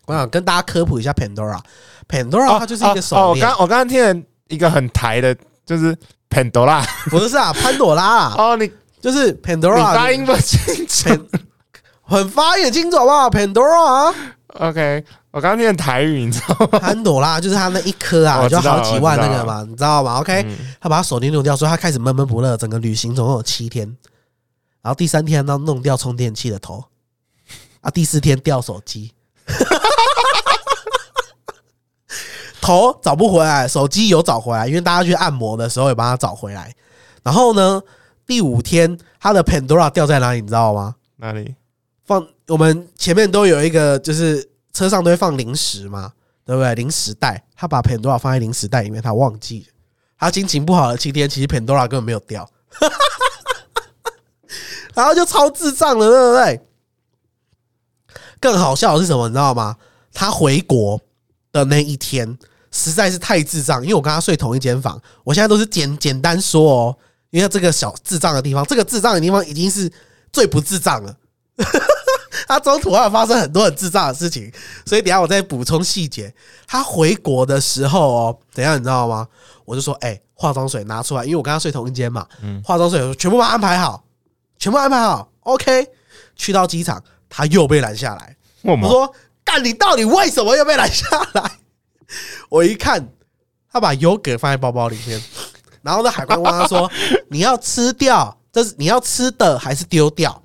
[0.07, 1.61] 我想跟大家科普一下 Pandora。
[2.09, 5.37] Pandora 它就是一个哦，手我，刚我刚刚听了一个很台的，
[5.67, 5.97] 就是
[6.31, 6.85] Pandora。
[7.11, 11.29] 不是啊，潘朵拉啊， 哦，你你就是 Pandora，发音不清楚。
[12.03, 14.15] 很发音很清楚好不好？Pandora 啊，
[14.55, 16.79] OK，我刚刚听的台语，你知道吗？
[16.79, 22.57] 潘朵拉就是他那一颗啊， 就好几万那个嘛，你知道吗？OK，嗯他把他手电弄掉，所以他开始闷闷不乐。
[22.57, 23.87] 整个旅行总共有七天，
[24.81, 26.83] 然后第三天他弄掉充电器的头，
[27.83, 29.13] 啊，第四天掉手机，
[32.61, 36.75] 头找不回来，手机有找回来，因为大家去按摩的时候也帮他找回来。
[37.23, 37.83] 然后呢，
[38.27, 40.95] 第五天他的 Pandora 掉在哪里，你知道吗？
[41.17, 41.55] 哪里？
[42.09, 46.11] 放我们前面都有一个，就是车上都会放零食嘛，
[46.43, 46.75] 对不对？
[46.75, 49.67] 零食袋，他把 Pandora 放在零食袋里面，他忘记了。
[50.19, 52.49] 他心情不好的七天，其实 Pandora 根本没有掉，
[54.95, 56.67] 然后就超智障了，对不对？
[58.41, 59.77] 更好笑的是什么，你知道吗？
[60.15, 60.99] 他回国
[61.53, 62.39] 的那一天
[62.73, 64.99] 实在是太智障，因为我跟他睡同一间房。
[65.25, 66.97] 我现在都是简简单说哦，
[67.29, 69.93] 因为这个小智障的地方，这个智障的地方已经是
[70.33, 71.15] 最不智障了。
[72.49, 74.51] 他中途还有发生很多很智障的事情，
[74.87, 76.35] 所以等下我再补充细节。
[76.67, 79.29] 他回国的时候哦，等下你知道吗？
[79.67, 84.03] 我就说，哎、化妆水拿出来，因为我跟他睡同一间嘛，嗯化妆水全部安排好，
[84.59, 85.87] 全部安排好，OK。
[86.37, 88.37] 去到机场，他又被拦下来。
[88.63, 89.13] 我说
[89.45, 91.51] ：“干，你到底为什么又被拦下来？”
[92.49, 93.09] 我一看，
[93.71, 95.21] 他把优格放在包包里面，
[95.83, 96.91] 然后呢，海关问他说
[97.29, 98.39] ：“你要吃掉？
[98.53, 100.41] 这是你要吃的还是丢掉？”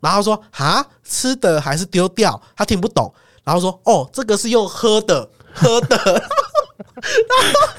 [0.00, 3.12] 然后说：“哈，吃的还是丢掉？”他听不懂，
[3.44, 5.96] 然后说：“哦，这个是用喝的，喝的。
[7.28, 7.70] ”然后，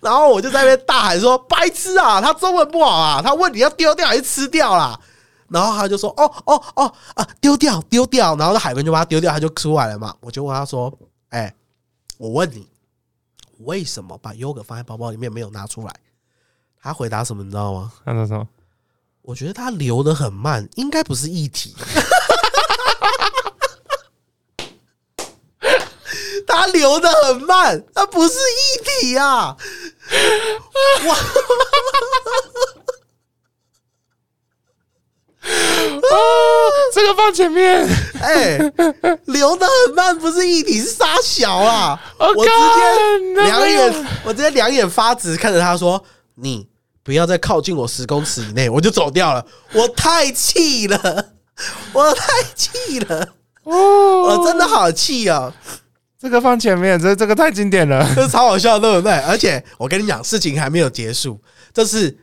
[0.00, 2.20] 然后我就在那边大喊说：“白痴啊！
[2.20, 3.22] 他中文不好啊！
[3.22, 4.98] 他问你要丢掉还是吃掉啦？”
[5.48, 10.14] 然后他就说：“哦哦哦啊，丢掉丢掉。”然后那海关就把它丢掉，他就出来了嘛。
[10.20, 10.92] 我就问他说
[11.30, 11.54] ：“哎、
[12.18, 12.66] 我问你，
[13.60, 15.94] 为什么把优格放在包包里面没有拿出来？”
[16.82, 17.92] 他回答什么，你知道吗？
[18.04, 18.46] 他说什么？
[19.26, 21.74] 我觉得他流的很慢，应该不是液体。
[26.46, 29.56] 他流的很慢，他不是液体啊！
[31.06, 31.16] 哇，
[36.92, 37.88] 这个放前面，
[38.20, 38.58] 哎、
[39.24, 41.98] 流的很慢，不是一体，是沙小啊！
[42.18, 42.58] 我我直接
[43.34, 46.04] 干两眼，我直接两眼发直看着他说
[46.36, 46.68] ：“你
[47.04, 49.46] 不要再靠近我十公尺以内！”我就走掉了。
[49.72, 51.34] 我太气了，
[51.92, 53.28] 我太气了，
[53.62, 55.52] 哦，我真的好气哦！
[56.18, 58.02] 这个放前面，这这个太经典了。
[58.16, 59.12] 这超好笑，对不对？
[59.20, 61.38] 而且我跟你讲，事情还没有结束，
[61.72, 62.18] 这是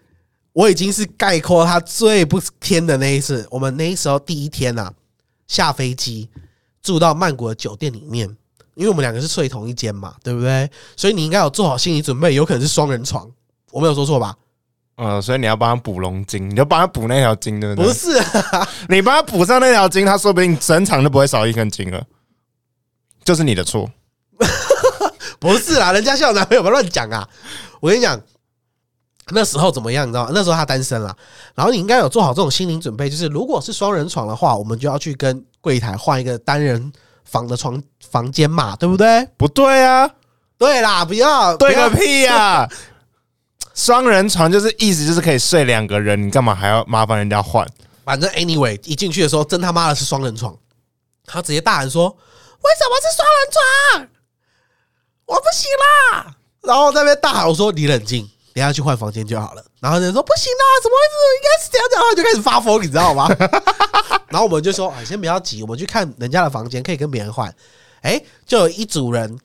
[0.53, 3.47] 我已经是概括他最不天的那一次。
[3.51, 4.91] 我们那时候第一天啊，
[5.47, 6.27] 下飞机
[6.81, 8.27] 住到曼谷的酒店里面，
[8.73, 10.67] 因为我们两个是睡同一间嘛，对不对？
[10.97, 13.29] 所以你应该有做好心理准备，有可能是双人床。
[13.71, 14.35] 我没有说错吧？
[15.03, 17.87] 嗯，所以你要帮他补龙筋，你就帮他补那条筋，对不对？
[17.87, 22.03] 不是、啊，你帮他补上那条筋，他说不定整场都不会少一根筋了，
[23.23, 23.89] 就是你的错。
[25.39, 27.27] 不是啦，人家现在有男朋友，不要乱讲啊！
[27.79, 28.21] 我跟你讲，
[29.31, 30.31] 那时候怎么样，你知道吗？
[30.35, 31.17] 那时候他单身了，
[31.55, 36.93] 然后你应该有做好这种心理准备，就是如果是双人床的话，我们就要去跟柜台换一个单人
[37.25, 39.27] 房的床房间嘛，对不对？
[39.35, 40.07] 不对啊，
[40.59, 42.69] 对啦，不要对个屁呀、
[43.73, 47.65] 双人床就是意思就是可以睡两个人，你干嘛还要麻烦人家换？
[48.03, 50.55] 反正 anyway，一进去的时候，真他妈的是双人床，
[51.25, 54.07] 他直接大喊说：“为什么是双人床？
[55.25, 63.29] 我不行啦！”然后在那边大喊我说：“你冷静，等下去换房间就好了。”然后人说：“不行啦，怎么会是应该是这样讲？”然后就开始发疯，你知道吗？
[64.29, 67.53] 然后我们就说：“啊，先不要急，我们去看人家的房间，可以跟别人换。”
[68.01, 69.39] 哎，就有一组人，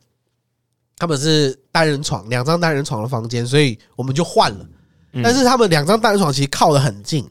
[0.97, 4.67] 他们是单人床，两张单人床的房间，所以我们就换了。
[5.13, 7.25] 嗯但是他们两张单人床其实靠得很近，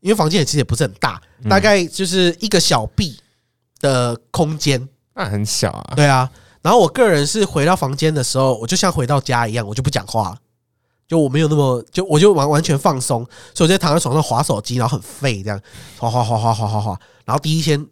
[0.00, 3.18] 因为房间也其实也不是很大，嗯大概就是一个小臂
[3.80, 4.88] 的空间。
[5.14, 5.94] 那很小啊。
[5.94, 6.30] 对啊，
[6.62, 10.38] 然后我个人是回到房间的时候，我就像回到家一样，我就不讲话了，
[11.08, 15.60] 就我没有那么就我就完完全放松，所以我就躺在床上划手机，然后很废这样，
[15.98, 17.00] 划划划划划划划。
[17.24, 17.86] 然后第一天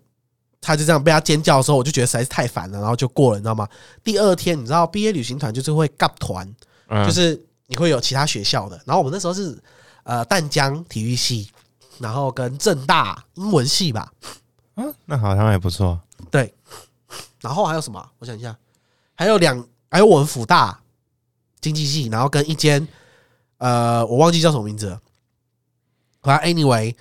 [0.64, 3.68] 他就这样被他尖叫的时候，我就觉得实在是太烦了，然后就过了，你知道吗？
[4.02, 6.50] 第二天你知道毕业旅行团就是会 gap 团，
[6.88, 9.62] 嗯就是你会有其他学校的，然后我们那时候是
[10.04, 11.50] 呃淡江体育系，
[11.98, 14.10] 然后跟正大英文系吧，
[14.76, 16.00] 嗯，那好像也不错。
[16.30, 16.52] 对，
[17.40, 18.10] 然后还有什么啊？
[18.18, 18.56] 我想一下，
[19.14, 20.80] 还有两，还有我们辅大
[21.60, 22.88] 经济系，然后跟一间
[23.58, 25.00] 呃，我忘记叫什么名字了。
[26.22, 26.94] 反正 anyway，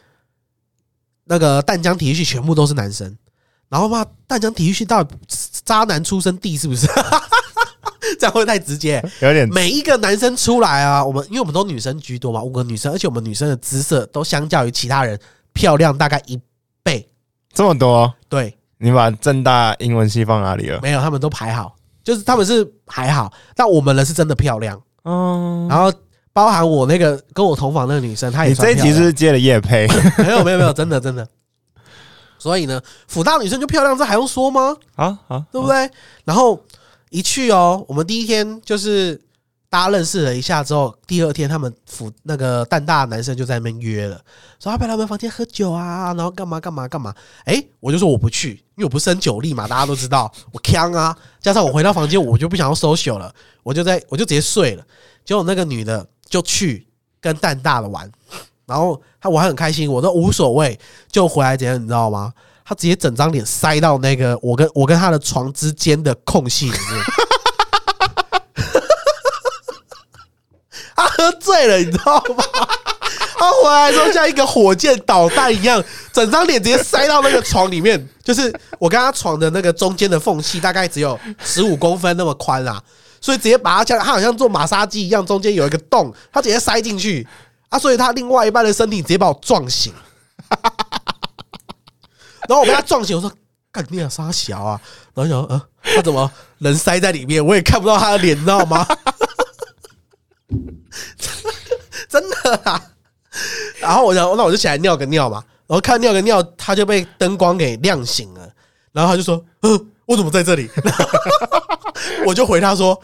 [1.24, 3.18] 那个淡江体育系全部都是男生，
[3.74, 5.16] 然后嘛，淡江体育系到底
[5.66, 6.86] 渣男出生地是不是？
[8.20, 9.04] 这样会太直接。
[9.20, 15.20] 有点每一个男生出来啊，我们因为我们都女生居多嘛，五个女生，而且我们女生的姿色都相较于其他人
[15.54, 16.40] 漂亮大概一
[16.84, 17.10] 倍。
[17.52, 20.80] 这么多，对，你把正大英文系放哪里了？
[20.84, 24.80] 没有，他们都排好，就是他们是还好，但我们的是真的漂亮。
[25.06, 25.92] 嗯，然后
[26.32, 29.88] 包含我那个跟我同房那个女生，她也你这一集是不是接了叶配？
[30.24, 31.28] 没有没有没有，真的真的。
[32.44, 34.76] 所以呢，辅大女生就漂亮，这还用说吗？
[34.96, 35.90] 啊啊，对不对？
[36.26, 36.62] 然后
[37.10, 39.16] 一去哦，我们第一天就是
[39.70, 44.20] 大家认识了一下之后，第二天他们辅那个蛋大的男生就在那边约了，
[44.60, 47.16] 说要不要来我们房间喝酒啊，然后干嘛干嘛干嘛。
[47.46, 51.18] 哎，我就说我不去，因为我不是很酒力嘛，大家都知道我呛啊。
[51.40, 54.86] 加上我回到房间，我就不想要 social 了，我就在我就直接睡了。
[55.24, 56.86] 结果那个女的就去
[57.22, 58.12] 跟蛋大的玩，
[58.66, 60.80] 然后他我还很开心，我都无所谓，
[61.12, 62.32] 就回来怎样，你知道吗？
[62.66, 67.04] 他直接整张脸塞到那个我跟我跟他的床之间的空隙里面。
[70.96, 72.44] 他喝醉了，你知道吗？
[73.38, 82.82] 他回来之后像一个火箭导弹一样，整张脸直接塞到那个床里面，就是我跟他床的那个中间的缝隙，大概只有十五公分那么宽啊，
[83.20, 87.28] 所以直接把它像他好像做马杀鸡一样，中间有一个洞，他直接塞进去
[87.74, 89.92] 啊，所以他另外一半的身体直接把我撞醒，
[92.48, 93.32] 然后我被他撞醒，我说
[93.72, 94.80] 干你啊傻小啊，
[95.16, 95.60] 然后想说呃，
[95.96, 98.86] 他怎么人塞在里面，我也看不到他的脸，你知道吗？
[102.08, 102.80] 真的啊。
[103.80, 105.44] 然后我想，那我就起来尿个尿嘛。
[105.66, 108.48] 然后看尿个尿，他就被灯光给亮醒了。
[108.92, 110.70] 然后他就说：“呃，我怎么在这里？”
[112.28, 113.02] 我就回他说：“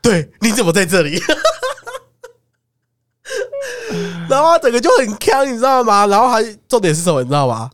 [0.00, 1.20] 对，你怎么在这里？”
[4.28, 6.06] 然后他整个就很坑，你知道吗？
[6.06, 7.70] 然后还重点是什么，你知道吗？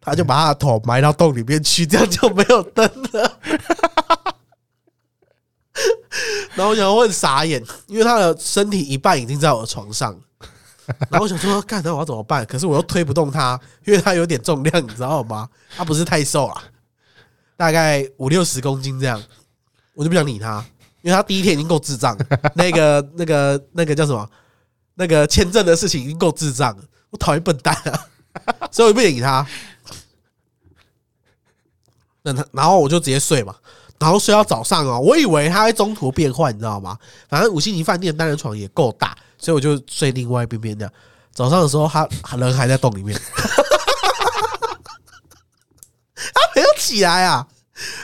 [0.00, 3.38] 他就把他的头埋到洞里面去，这样就没有灯了。
[6.54, 10.18] 然后我想我很傻眼，因为他的身体一半已经在我的床上，
[11.10, 12.46] 然后我想说，干，那我要怎么办？
[12.46, 15.48] 可是我又推不动他，因为他有点重量，你知道吗？
[15.76, 16.62] 他不是太瘦啊，
[17.56, 19.22] 大概五六十公斤这样，
[19.92, 20.64] 我就不想理他，
[21.02, 22.16] 因为他第一天已经够智障，
[22.54, 24.26] 那个那个那个叫什么？
[24.96, 28.06] 那个签证的事情已经够智障了，我讨厌笨蛋啊，
[28.72, 29.46] 所以我不理他。
[32.22, 33.54] 那他然后我就直接睡嘛，
[33.98, 36.98] 然后睡到早上哦，我以为他会中途变换，你知道吗？
[37.28, 40.92] 反正五星级饭店单人床也够大，所以我就睡另外一边边的。
[41.32, 43.16] 早上的时候，他人还在洞里面，
[46.16, 47.46] 他没有起来啊。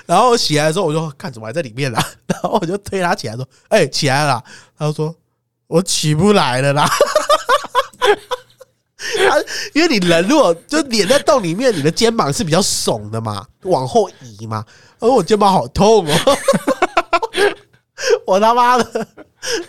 [0.04, 4.44] 然后我起来的时候，我就看怎么还在里面啦， 然后我就推他起来说：“哎、起来了。”
[4.78, 5.16] 他就说
[5.72, 6.86] ：“我起不来了啦。
[9.28, 9.38] ”他
[9.72, 14.64] 因为你人如果就脸在洞里面，你的肩膀是比较耸的嘛，往后移嘛。
[15.00, 16.38] 而我肩膀好痛哦，
[18.26, 19.06] 我他妈的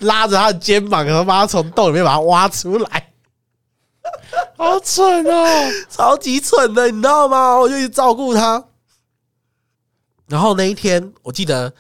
[0.01, 3.13] 拉着他的肩膀，然后把他从洞里面把他挖出来，
[4.57, 5.71] 好蠢哦！
[5.89, 7.55] 超级蠢的，你知道吗？
[7.57, 8.63] 我就去照顾他。
[10.27, 11.73] 然后那一天，我记得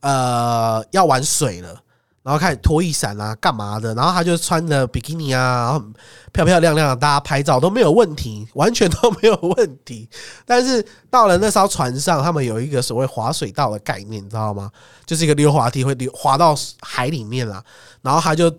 [0.00, 1.81] 呃要玩水了，
[2.22, 3.92] 然后开始脱衣伞啊，干嘛的？
[3.94, 5.84] 然后他就穿着比基尼啊，然后
[6.32, 10.08] 漂漂亮亮的，大家拍照都没有问题，完全都没有问题。
[10.46, 14.70] 但是到了那艘船上，他们有一个所谓滑水道的概念，你知道吗？
[15.04, 17.64] 就是一个溜滑梯会溜滑到海里面啦，
[18.02, 18.54] 然后他就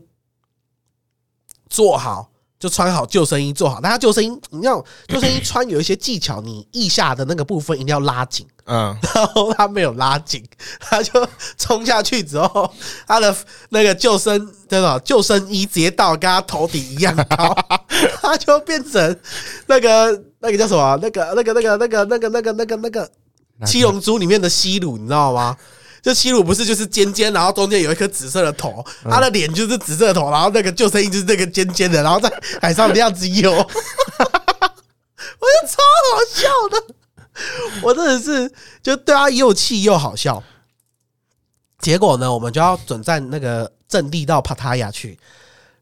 [1.70, 2.30] 坐好。
[2.64, 3.82] 就穿好救生衣，做好。
[3.84, 8.48] 但他救生衣，你要救生衣穿有一些技巧，你腋下的那个部分一定要拉紧。
[8.68, 10.42] 嗯，然后他没有拉紧，
[10.80, 12.74] 他就冲下去之后，
[13.06, 13.36] 他的
[13.68, 14.98] 那个救生对吧？
[15.04, 17.54] 救生衣直接到跟他头顶一样高，
[18.24, 19.20] 他就变成
[19.68, 20.98] 那个那个叫什么？
[21.02, 23.12] 那个那个那个那个那个那个那个那个
[23.66, 25.58] 七龙珠里面的西鲁，你知道吗？
[26.04, 32.32] 就西鲁不是就是尖尖，然后中间有一颗紫色的头，他的脸就是紫色的头，然后那个救生衣就是那个尖尖的，然后在
[32.62, 33.70] 海上这样子游， 我就
[35.68, 35.82] 超
[36.12, 36.84] 好笑的。
[37.82, 38.52] 我真的是
[38.84, 40.44] 就对他又气又好笑。
[41.80, 45.18] 结果呢，我们就要转战那个阵地到帕塔亚去，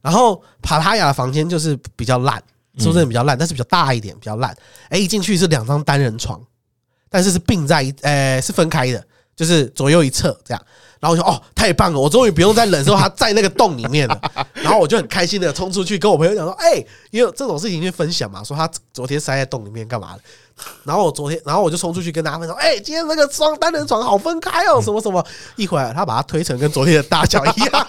[0.02, 2.42] 然后帕塔亚的房间就是比较烂，
[2.78, 4.56] 说真的比较烂，但是比较大一点，比较烂。
[4.90, 6.42] 哎，一进去是两张单人床，
[7.10, 9.06] 但是是并在一，呃，是分开的，
[9.42, 10.64] 就是左右一侧这样。
[11.00, 14.22] 然后我说哦，太棒了，我终于不用再忍受他在那个洞里面了。
[14.54, 16.76] 然后我就很开心的冲出去跟我朋友讲说，哎，
[17.10, 20.22] 因为这种事情去分享嘛，说他昨天塞在洞里面干嘛的。
[20.84, 25.26] 然后我昨天，然后我就冲出去跟大家分享，哎、今天那个双单人床好分开哦，什么什么。
[25.56, 27.88] 一会儿他把它推成跟昨天的大小一样，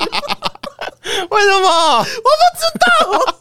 [1.28, 1.98] 为什么？
[1.98, 2.08] 我不
[2.56, 3.36] 知道。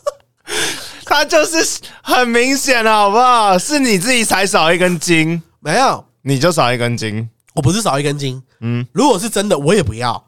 [1.07, 3.57] 他就是很明显了，好不好？
[3.57, 7.29] 是你自己才少一根筋，没有，你就少一根筋。
[7.53, 8.41] 我不是少一根筋。
[8.59, 10.25] 嗯，如果是真的，我也不要。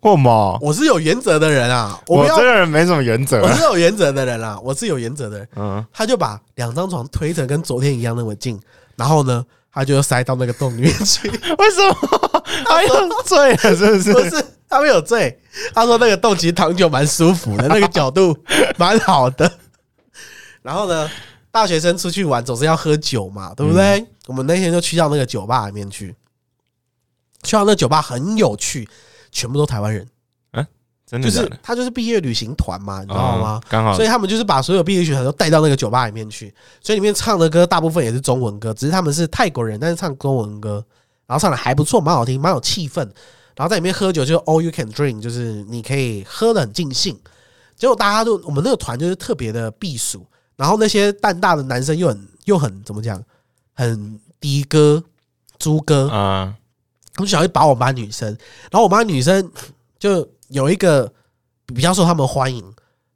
[0.00, 0.58] 为什么？
[0.60, 3.52] 我是有原则的人啊，我我这，个人没什么原则我。
[3.52, 5.48] 是有原则的人啊，我是有原则的人。
[5.56, 8.60] 嗯，他就把两张床推成跟昨天一样那么近，
[8.94, 11.28] 然后呢，他就塞到那个洞里面去。
[11.58, 12.44] 为什么？
[12.64, 14.12] 他有醉了，是不是？
[14.12, 15.40] 不是，他没有醉。
[15.74, 18.36] 他说那个洞其实躺久蛮舒服的， 那个角度
[18.76, 19.50] 蛮好的。
[20.62, 21.10] 然后呢，
[21.50, 24.06] 大学生出去玩总是要喝酒嘛，对不对？
[24.26, 26.14] 我们那天就去到那个酒吧里面去，
[27.42, 28.88] 去到那酒吧很有趣，
[29.30, 30.06] 全部都台湾人，
[30.52, 30.66] 就是
[31.06, 31.52] 真的就是？
[31.62, 33.60] 他就是毕业旅行团嘛，你知道吗？
[33.62, 40.84] 哦刚好所以他们就是把所有毕业旅行团都带到那个酒吧里面去，所以里面唱的歌大部分也是中文歌，只是他们是泰国人，但是唱中文歌，
[41.26, 43.08] 然后唱的还不错，蛮好听，蛮有气氛。
[43.54, 47.18] 然后在里面喝酒就是 all you can drink，就是你可以喝的很尽兴。
[47.76, 50.26] 结果大家都我们那个团就是特别的避暑，
[50.56, 53.22] 然后那些蛋大的男生又很又很怎么讲，
[53.74, 55.02] 很的哥、
[55.58, 56.65] 猪哥，啊，他
[57.22, 58.28] 们就想去把我们班女生，
[58.70, 59.50] 然后我们班女生
[59.98, 61.10] 就有一个
[61.66, 62.62] 比较受他们欢迎，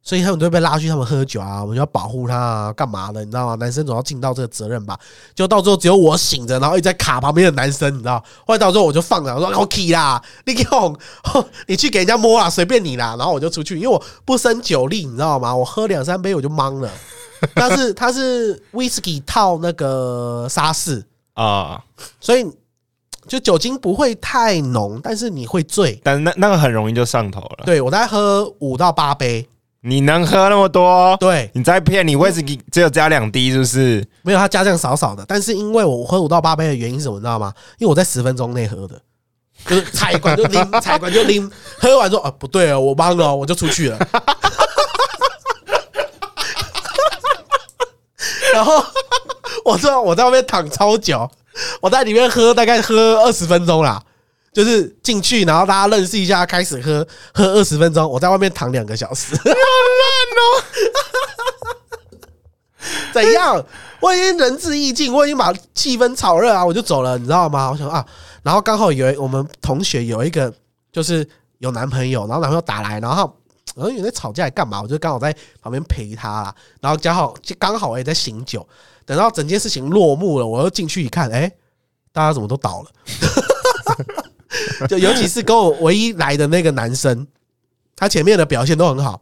[0.03, 3.25] 所以他们都会被拉去他们喝酒啊，我们就要保护他啊，干嘛的？
[3.25, 3.55] 你知道吗？
[3.57, 4.99] 男生总要尽到这个责任吧。
[5.35, 8.19] 就到最后只有我醒着，然后一直在卡旁边的男生，你知道？
[8.47, 10.99] 后来到最后我就放了，我说 OK 啦，你给我，
[11.67, 13.15] 你去给人家摸啦，随便你啦。
[13.19, 15.55] 然后我就出去，因为我不胜酒力，你知道吗？
[15.55, 16.91] 我喝两三杯我就懵了。
[17.55, 21.83] 但是他是 whisky 套那个沙士，啊，
[22.21, 22.45] 所以
[23.31, 26.01] 就酒精不会太浓，但是你会醉。
[26.03, 27.63] 但那那个很容易就上头了。
[27.65, 29.47] 对我大概喝五到八杯，
[29.83, 31.17] 你能喝那么多？
[31.21, 34.05] 对，你在骗你威士忌只有加两滴，是不是？
[34.23, 37.55] 没有它加量少少的，但是因为我喝五到八杯的原因是什么，你知道吗？
[37.79, 39.01] 因为我在十分钟内喝的，
[39.65, 43.99] 就是采管就拎，采管就拎， 喝完说啊不对哦，我忘了哦，我就出去了。
[48.53, 48.85] 然后
[49.65, 51.31] 我在我在外面躺超久，
[51.81, 54.03] 我在里面喝大概喝二十分钟啦，
[54.53, 59.35] 就是进去然后大家认识一下，开始喝喝二十分钟，我在外面躺两个小时。
[59.37, 59.55] 好烂
[60.37, 60.65] 哦
[63.13, 63.65] 怎样？
[64.01, 67.71] 我已经仁至义尽，我已经把气氛炒热啊，我就走了，你知道吗？
[67.71, 68.05] 我想啊，
[68.43, 70.53] 然后刚好有一我们同学有一个
[70.91, 71.29] 就是
[71.59, 73.37] 有男朋友，然后男朋友打来，然后
[73.75, 74.81] 然后有在吵架，干嘛？
[74.81, 78.67] 我就刚好在旁边陪他啦，然后刚好刚好我也在醒酒，
[79.11, 81.51] 等到整件事情落幕了，我又进去一看，哎、
[82.13, 82.91] 大家怎么都倒了？
[84.87, 87.27] 就尤其是跟我唯一来的那个男生，
[87.97, 89.21] 他前面的表现都很好，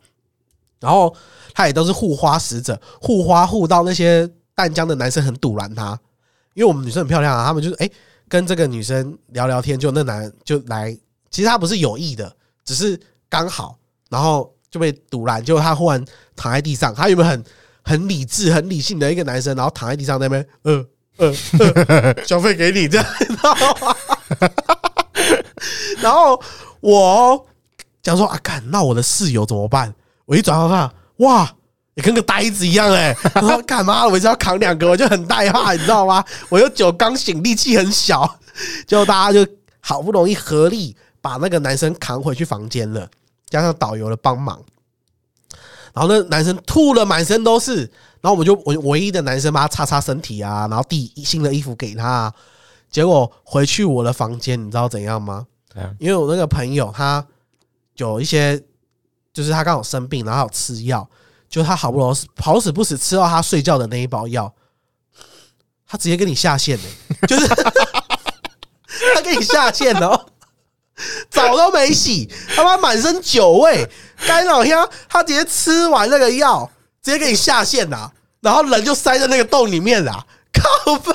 [0.78, 1.16] 然后
[1.54, 5.98] 他也都是护花使者，护花护到那些淡江的男生很堵拦他，
[6.52, 7.90] 因为我们女生很漂亮啊，他们就是哎、
[8.28, 10.94] 跟这个女生聊聊天，就那男就来，
[11.30, 12.30] 其实他不是有意的，
[12.62, 13.78] 只是刚好，
[14.10, 16.04] 然后就被堵拦，结果他忽然
[16.36, 17.42] 躺在地上，他原本很
[17.88, 20.84] 很理智、很理性的一个男生，然后躺在地上那边，呃
[21.16, 21.34] 呃
[21.88, 23.96] 呃，小费给你，这样，你知道吗？
[26.02, 26.38] 然后
[26.80, 27.46] 我
[28.02, 29.94] 讲说啊，干，那我的室友怎么办？
[30.26, 31.50] 我一转头看，哇，
[31.94, 34.06] 你跟个呆子一样哎、然后干嘛？
[34.06, 36.22] 我一直要扛两个，我就很害怕，你知道吗？
[36.50, 38.38] 我又酒刚醒，力气很小，
[38.86, 43.08] 就大家就好不容易合力把那个男生扛回去房间了，
[43.48, 44.60] 加上导游的帮忙，
[45.98, 47.78] 然后那男生吐了满身都是，
[48.20, 52.34] 然后我们就我唯一的男生帮他擦擦身体啊，然后递新的衣服给他、啊，
[52.88, 55.44] 结果回去我的房间，你知道怎样吗？
[55.98, 57.26] 因为我那个朋友他
[57.96, 58.62] 有一些，
[59.32, 61.08] 就是他刚好生病，然后有吃药，
[61.48, 64.54] 就他好不容易好死不死吃到他睡觉的那一包药，
[65.84, 66.84] 他直接跟你下线呢、
[67.26, 70.26] 就是他给你下线哦，
[71.30, 73.88] 澡都没洗，他妈满身酒味，
[74.26, 74.76] 干老天，
[75.08, 76.70] 他直接吃完那个药，
[77.02, 78.10] 直接给你下线啦、
[78.40, 81.12] 然后人就塞在那个洞里面啦，靠背，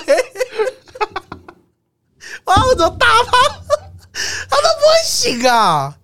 [2.45, 3.32] 哇，我怎么大胖？
[4.49, 5.95] 他都不会醒啊！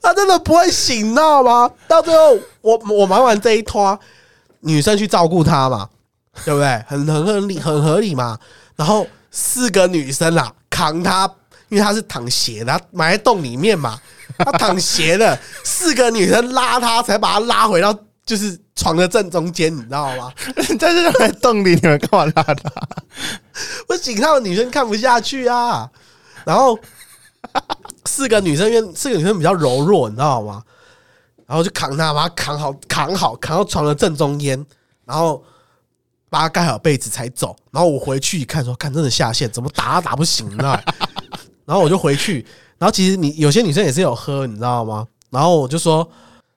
[0.00, 1.70] 他真的不会醒，你知道吗？
[1.86, 3.98] 到最后，我我忙完这一拖，
[4.60, 5.88] 女生去照顾他嘛，
[6.44, 6.82] 对不对？
[6.88, 8.38] 很很合理，很合理嘛。
[8.76, 11.30] 然后四个女生啊，扛他，
[11.68, 14.00] 因为他是躺斜的，他埋在洞里面嘛，
[14.38, 20.32] 他躺斜的，四个女生拉他，才把他拉回到就是床的正中间，你知道吗？
[20.56, 22.72] 在这在洞里，你们干嘛拉他？
[23.88, 25.90] 我醒到的女生看不下去啊，
[26.44, 26.78] 然后
[28.04, 30.62] 四个女生因为四个女生比较柔弱，你知道吗？
[31.46, 34.64] 然后就扛他，把他扛好，扛好，扛到床的正中间，
[35.06, 35.42] 然后
[36.28, 37.56] 把他盖好被子才走。
[37.70, 40.82] 然后我回去一看说，看真的下线，怎么打都打不醒，你知道吗？
[41.64, 42.46] 然后我就回去，
[42.78, 45.06] 然后其实你有些女生也是有喝，你知道吗？
[45.30, 46.08] 然后我就说，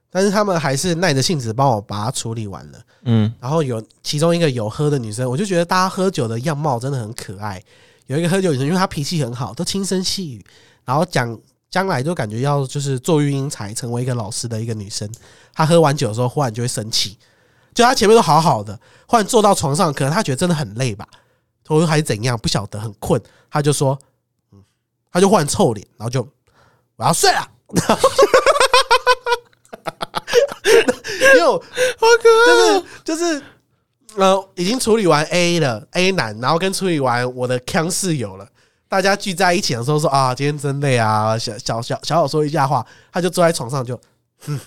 [0.10, 2.80] 但是他们还是耐着性子帮我把它处理完了。
[3.04, 7.62] 嗯，然后有其中一个有喝的女生，我就觉得大家喝酒的样貌真的很可爱。
[8.08, 10.46] 有一个喝酒女生，因为她脾气很好，都轻声细语，
[10.86, 11.38] 然后讲
[11.70, 15.10] 将来就感觉要就是做育英才，成为一个老师的一个女生。
[15.54, 17.18] 她喝完酒的时候，忽然就会生气，
[17.74, 21.08] 就她前面都好好的，忽然坐到床上，可能她觉得真的很累吧，
[21.68, 23.20] 或者还是怎样，不晓得很困，
[23.50, 23.98] 她就说，
[25.12, 26.28] 嗯，她就忽然臭脸，然后就
[26.96, 27.48] 我要睡了。
[31.34, 32.84] 因为我好可爱哦。
[33.04, 33.44] 就是就是
[34.16, 38.48] 呃，已经处理完 A 了 A 男，然后跟处理完我的康室友了。
[38.90, 43.98] 大家聚在一起的时候说啊，今天真累啊，小小小小小说一下话，他就坐在床上就，
[44.48, 44.60] 嗯，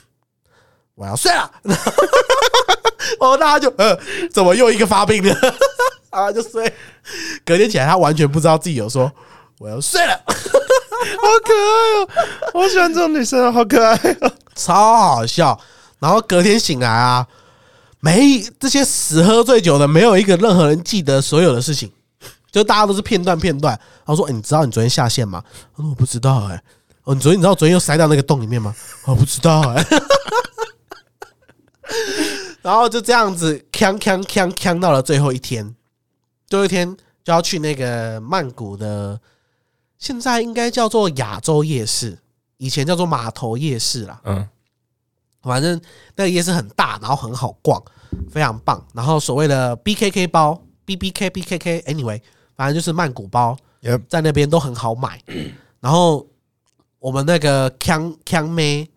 [0.95, 1.51] 我要睡了。
[3.21, 3.99] 哦，大家就呃，
[4.33, 5.37] 怎么又一个发病了？
[6.09, 6.73] 啊，就睡。
[7.45, 9.13] 隔天起来，他完全不知道自己有说
[9.59, 10.35] 我要睡了， 好
[11.45, 12.09] 可爱哦！
[12.55, 14.33] 我喜欢这种女生，好可爱哦。
[14.55, 15.59] 超好笑。
[15.99, 17.27] 然后隔天醒来啊，
[18.01, 21.91] 没这些死喝醉酒的，没有一个任何人记得所有的事情，
[22.53, 23.79] 就大家都是片段片段。
[24.05, 25.43] 然后说：“欸你知道你昨天下线吗？”
[25.75, 26.63] 他说：“我不知道哎、
[27.05, 28.75] 哦，你昨天你知道昨天又塞到那个洞里面吗？
[29.07, 29.87] 我不知道哎、
[32.61, 35.75] 然后就这样子锵锵锵锵到了最后一天，
[36.49, 39.19] 最后一天就要去那个曼谷的，
[40.05, 42.19] 现在应该叫做亚洲夜市，
[42.59, 44.21] 以前叫做码头夜市啦。
[44.25, 44.47] 嗯，
[45.41, 45.81] 反正
[46.15, 47.83] 那个夜市很大，然后很好逛，
[48.31, 48.87] 非常棒。
[48.93, 52.21] 然后所谓的 BKK 包、BBK、BKK，anyway，
[52.55, 55.19] 反正就是曼谷包，Yep 在那边都很好买。
[55.81, 56.27] 然后
[56.99, 58.91] 我们那个 Kang Kang 妹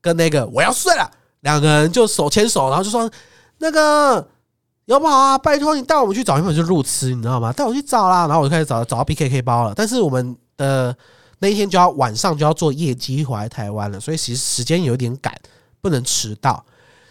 [0.00, 1.08] 跟那个我要睡了，
[1.42, 3.08] 两个人就手牵手，然后就说
[3.58, 4.28] 那个
[4.86, 7.52] 有宝啊，拜托你带我们去找，原本就路痴，你知道吗？
[7.52, 8.26] 带我去找啦。
[8.26, 10.94] 然后我就开始找找到 BKK 包了，但是我们的
[11.38, 15.34] 那一天就要晚上就要坐夜机回来台湾了，所以其实时间有点赶，
[15.80, 16.62] 不能迟到。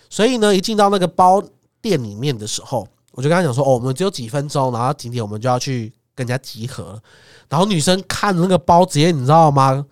[0.09, 1.41] 所以呢，一进到那个包
[1.81, 7.01] 店里面的时候，我就跟他讲说：“哦，我们只有几分钟，然后几点我们就要去跟人家集合。”
[7.49, 9.83] 然后女生看着那个包，直接你知道吗？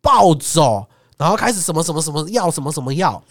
[0.00, 0.84] 暴走，
[1.16, 3.22] 然后开始什么什么什么要什么什么要，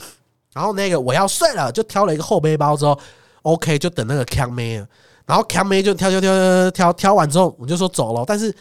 [0.54, 2.98] 然后那个我要睡了，就挑了一个后背包之后
[3.44, 4.88] ，OK 就等那个康妹了，
[5.26, 8.54] 然后康妹就挑挑挑挑挑挑完之后，我就说走了，但是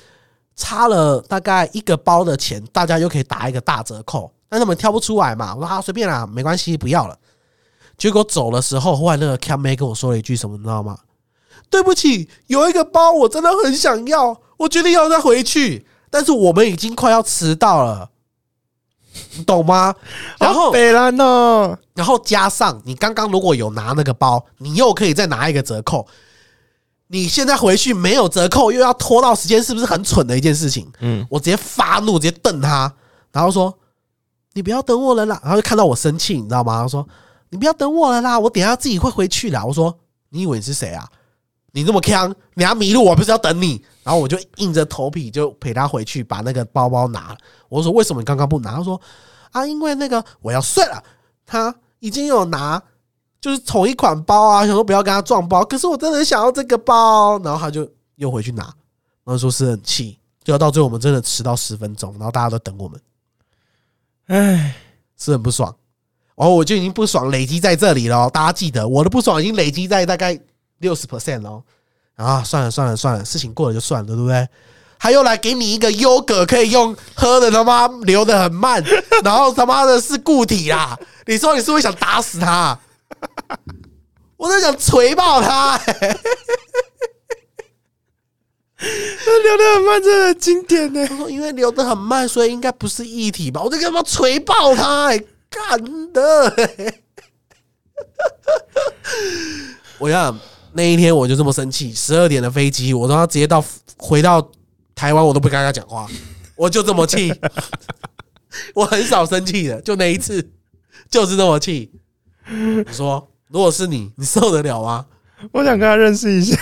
[0.56, 7.16] 差了大概一个包的钱，大家又可以打一个大折扣，但他们挑不出来嘛，我说啊随便啦，没关系，不要了。
[7.96, 10.98] 结果走的时候，后来那个康妹跟我说了一句什么，你知道吗？
[11.68, 18.09] 对不起，有一个包我真的很想要，我决定要再回去，但是我们已经快要迟到了，
[19.36, 19.94] 你懂吗？
[20.38, 26.06] 然后北兰呢，然后加上你刚刚如果有拿那个包，你又可以再拿一个折扣。
[27.12, 30.90] 你现在回去没有折扣，又要拖到时间，是不是很蠢的一件事情？
[31.00, 32.92] 嗯，我直接发怒，直接瞪他，
[33.32, 33.76] 然后说
[34.54, 36.82] ：“你不要等我了啦！”然后就看到我生气，你知道吗？
[36.82, 37.04] 他说
[37.50, 39.92] ：“你不要等我了啦，我等一下自己会回去的。”我说
[40.30, 41.04] ：“你以为你是谁啊？
[41.72, 47.38] 你这么坑，你要迷路，我不是要等你。”然后我就硬着头皮就陪他回去，把那个包包拿了。
[47.68, 49.00] 我说：“为什么你刚刚不拿？”他说
[49.52, 51.02] ：“啊，因为那个我要睡了，
[51.46, 52.82] 他已经有拿。”
[53.40, 58.64] 就是同一款包啊，想说不要跟他撞包，可是我真的很想要这个包，然后他就又回去拿，
[59.24, 63.00] 然后说是很气，结果到最后我们真的迟到十分钟，然后大家都等我们，
[64.26, 64.76] 唉，
[65.16, 65.74] 是很不爽。
[66.36, 70.38] 然后我就已经不爽累积在这里了哦，大家记得我的不爽已经累积在大概
[70.80, 71.62] 六十 percent 哦。
[72.16, 74.46] 啊，算了算了算了，事情过了就算了，对不对？
[74.98, 78.84] 他又来给你一个优格可以用喝的，他妈流的很慢，
[79.24, 80.98] 然后他妈的是固体啦！
[81.24, 82.78] 你说你是不是想打死他？
[84.36, 86.20] 我在想锤爆他、欸！
[89.26, 91.06] 那流的很慢，真的很经典呢。
[91.06, 93.62] 他说因为流的很慢，所以应该不是液体吧？
[93.62, 95.26] 我在干嘛锤爆他、欸？
[95.48, 97.02] 干的、欸！
[99.98, 100.38] 我想
[100.72, 103.64] 那一天我就这么生气，十二点的飞机，我让他直接到
[103.96, 104.50] 回到
[104.94, 106.06] 台湾，我都不跟他讲话，
[106.56, 107.32] 我就这么气。
[108.74, 110.50] 我很少生气的，就那一次，
[111.08, 111.90] 就是这么气。
[112.48, 115.06] 你说，如果是你，你受得了吗？
[115.52, 116.58] 我想跟他认识一下。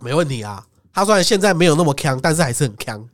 [0.00, 0.64] 没问题啊。
[0.92, 3.08] 他虽然现在没有那么强，但是还是很强。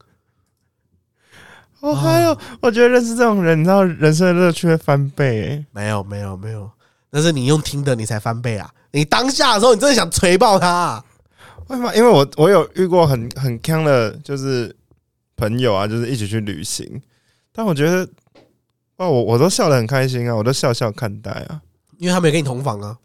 [1.81, 5.51] 我，还有，我觉得认识这种人，你知道人生的乐趣会翻倍。
[5.51, 6.71] 哎，没有，没有，没有。
[7.11, 8.71] 那是你用听的，你才翻倍啊！
[8.95, 11.05] 你当下的时候，你真的想锤爆他、啊。
[11.67, 11.93] 为什么？
[11.97, 14.75] 因为我我有遇过很很坑的，就是
[15.37, 17.03] 朋友啊，就是一起去旅行，
[17.53, 18.09] 但我觉得，
[18.97, 21.61] 哦，我我都笑得很开心啊，我都笑笑看待啊。
[21.99, 22.99] 因为他没有跟你同房啊，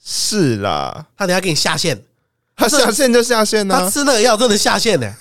[0.00, 2.00] 是啦，他等下给你下线，
[2.54, 3.80] 他下线就下线啊。
[3.80, 5.12] 他吃那个药真的下线呢、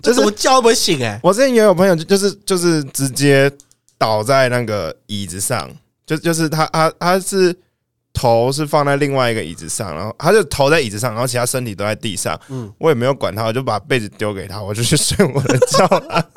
[0.00, 3.52] 就 就是是怎么叫不会醒哎、我之前也有朋友，就就是就是直接
[3.98, 5.70] 倒在那个椅子上，
[6.06, 7.54] 就就是他他他是
[8.20, 12.38] 头是放在另外一个椅子上，然后他就头在椅子上，然后其他身体都在地上。
[12.48, 16.28] 嗯，我也没有管他，我就把被子丢给他，我就去睡我的觉了。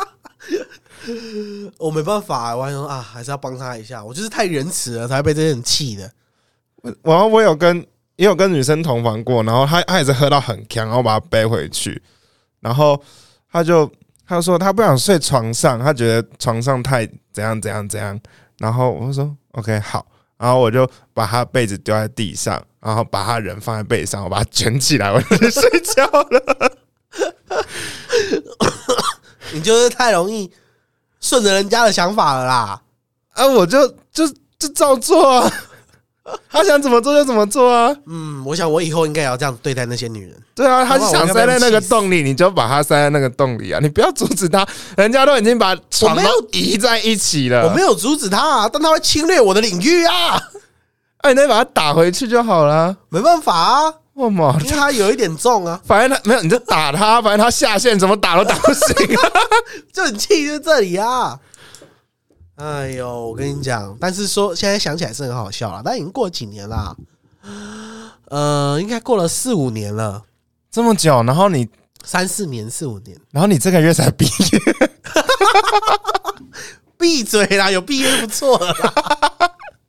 [1.78, 4.02] 我没办法、我还说啊，还是要帮他一下。
[4.02, 6.10] 我就是太仁慈了，才会被这些人气的。
[7.02, 12.02] 然后我有跟也有跟女生同房过，然后她她也是喝到很强，然后把她背回去，
[12.62, 12.98] 然后
[13.52, 13.92] 他就
[14.26, 18.18] 他就说他不想睡床上，他觉得床上太怎样怎样怎样，
[18.60, 20.06] 然后我就说 OK 好，
[20.44, 26.78] 然后我就把他被子丢在地上，然后把他人放在背上，我把他卷起来，我就 去睡觉了。
[29.54, 30.52] 你就是太容易
[31.22, 32.82] 顺着人家的想法了啦。
[33.30, 34.28] 啊，我就就
[34.60, 35.54] 就照做啊，
[36.54, 37.94] 她想怎么做就怎么做啊。
[38.06, 40.36] 嗯，我想我以后应该也要这样对待那些女人。
[40.54, 43.80] 对啊，他哇想塞在那个洞里，你就把他塞在那个洞里啊！
[43.82, 44.64] 你不要阻止他，
[44.96, 47.68] 人家都已经把床都移在一起了。
[47.68, 50.40] 我没有阻止他、啊，但他会侵略我的领域啊，
[51.22, 52.96] 哎，你再把他打回去就好了。
[53.10, 54.56] 没办法啊，为什么？
[54.64, 59.30] 因为他有一点重啊，反正他没有，你就打他，反正他下线怎么打都打不醒啊。
[59.92, 61.40] 就很气在这里啊。
[62.56, 66.96] 哎呦，我跟你讲，但是说现在想起来是很好笑了，但已经过了几年啦，
[68.30, 70.24] 呃，应该过了四五年了，
[70.72, 71.68] 这么久，然后你，
[72.04, 74.60] 三四年、四五年，然后你这个月才毕业，
[76.98, 78.94] 闭嘴啦，有毕业就不错了啦。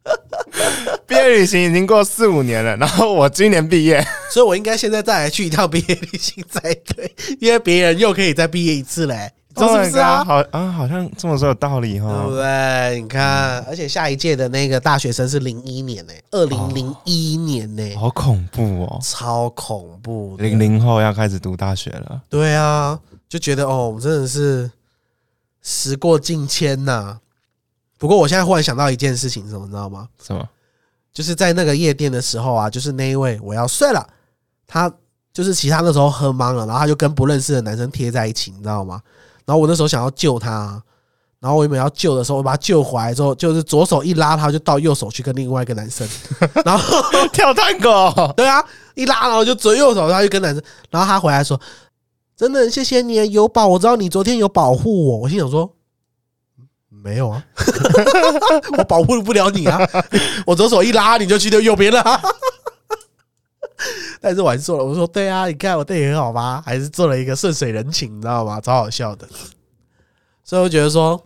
[1.06, 12.26] 毕业旅行已经过四五年了，然后我今年毕业， 所以我应该现在再来去一趟毕业旅行才对，因为别人又可以再毕业一次嘞，你说是不是 Oh my 啊好啊，好像这么说有道理对不哈。
[12.30, 13.00] 对？
[13.00, 18.98] 你看，而且下一届的那个大学生是零一年呢、二零零一年呢、好恐怖哦！
[19.02, 20.36] 超恐怖。
[20.38, 22.98] 零零后要开始读大学了，对啊，
[23.28, 24.70] 就觉得哦我，真的是
[25.62, 27.18] 时过境迁呐、
[27.98, 30.08] 不过我现在忽然想到一件事情，什么你知道吗？
[30.20, 30.46] 什么？
[31.12, 34.04] 就是在那个夜店的时候啊，就是那一位我要睡了，
[34.66, 34.92] 他
[35.32, 39.00] 就是其他那时候喝懵了，然后他就跟不认识的男生贴在一起，你知道吗？
[39.46, 40.82] 然后我那时候想要救他，
[41.40, 46.08] 然后我原本要救的时候，我把他救回来之后，就是左手一拉他，就到右手去跟另外一个男生，
[46.64, 48.12] 然后 跳探戈？
[48.36, 48.64] 对啊，
[48.94, 51.60] 一拉然后就左右手他就跟男生，然后他回来说
[52.36, 55.70] ：“真的很谢谢你有保，我知道你昨天有保护我。”我心想说。
[57.04, 57.44] 没有啊，
[58.78, 59.78] 我保护不了你啊！
[60.46, 62.18] 我左手一拉，你就去右边了啊、
[64.24, 64.82] 但是我还是做了。
[64.82, 68.58] 我说对啊，你看我对你很好吧，还是做了一个顺水人情，你知道吗？
[68.58, 69.28] 超好笑的。
[70.42, 71.22] 所以我觉得说，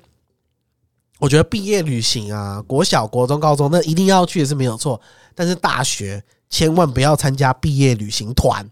[1.20, 5.01] 我觉得毕业旅行啊，国小、国中、高中那一定要去是没有错，
[5.36, 6.20] 但是大学
[6.51, 8.68] 千万不要参加毕业旅行团，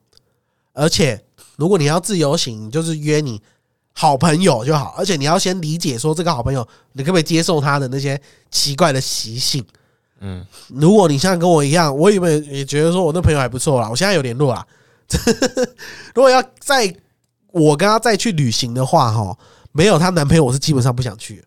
[0.72, 1.24] 而且
[1.54, 3.40] 如果你要自由行，就是约你
[3.92, 8.20] 好朋友就好，而且你要先理解说这个好朋友，你可不可以接受他的那些
[8.50, 9.64] 奇怪的习性。
[10.20, 14.66] 嗯，如果你像跟我一样，我原本也觉得说我那朋友还不错啦，我现在有联络啦。
[16.14, 16.94] 如果要再
[17.52, 19.36] 我跟他再去旅行的话，哈，
[19.72, 21.44] 没有她男朋友，我是基本上不想去。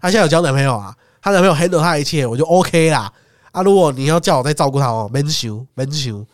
[0.00, 3.12] 她现在有交男朋友啊，她男朋友 handle 她一切，我就 OK 啦。
[3.50, 6.24] 啊，如果你要叫我再照顾她哦，闷羞闷羞。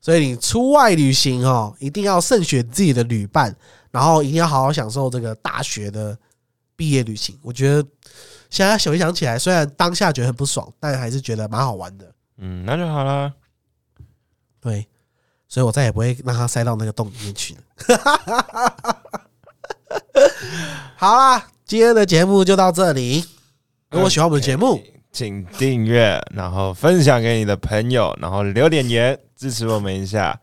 [0.00, 3.54] 所以你出外旅行哦，一定要慎选自己的旅伴，
[3.90, 6.16] 然后一定要好好享受这个大学的
[6.76, 7.38] 毕业旅行。
[7.42, 7.88] 我觉得
[8.54, 12.08] 现在想一想起来，虽然当下觉得很不爽，但还是觉得蛮好玩的。
[12.38, 13.32] 嗯，那就好啦。
[14.60, 14.86] 对，
[15.48, 17.60] 所以我再也不会让他塞到那个洞里面去了。
[20.94, 23.24] 好啦，今天的节目就到这里。
[23.90, 24.80] 如果喜欢我们的节目，
[25.10, 30.40] 请订阅，然后分享给你的朋友，然后留点言支持我们一下，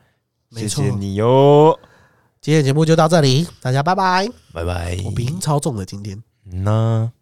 [0.51, 1.79] 谢谢你哟，
[2.41, 4.27] 今天的节目就到这里，大家拜拜。
[4.51, 4.97] 拜拜。
[5.05, 6.21] 我鼻音超重了今天。
[6.51, 7.13] 嗯呐。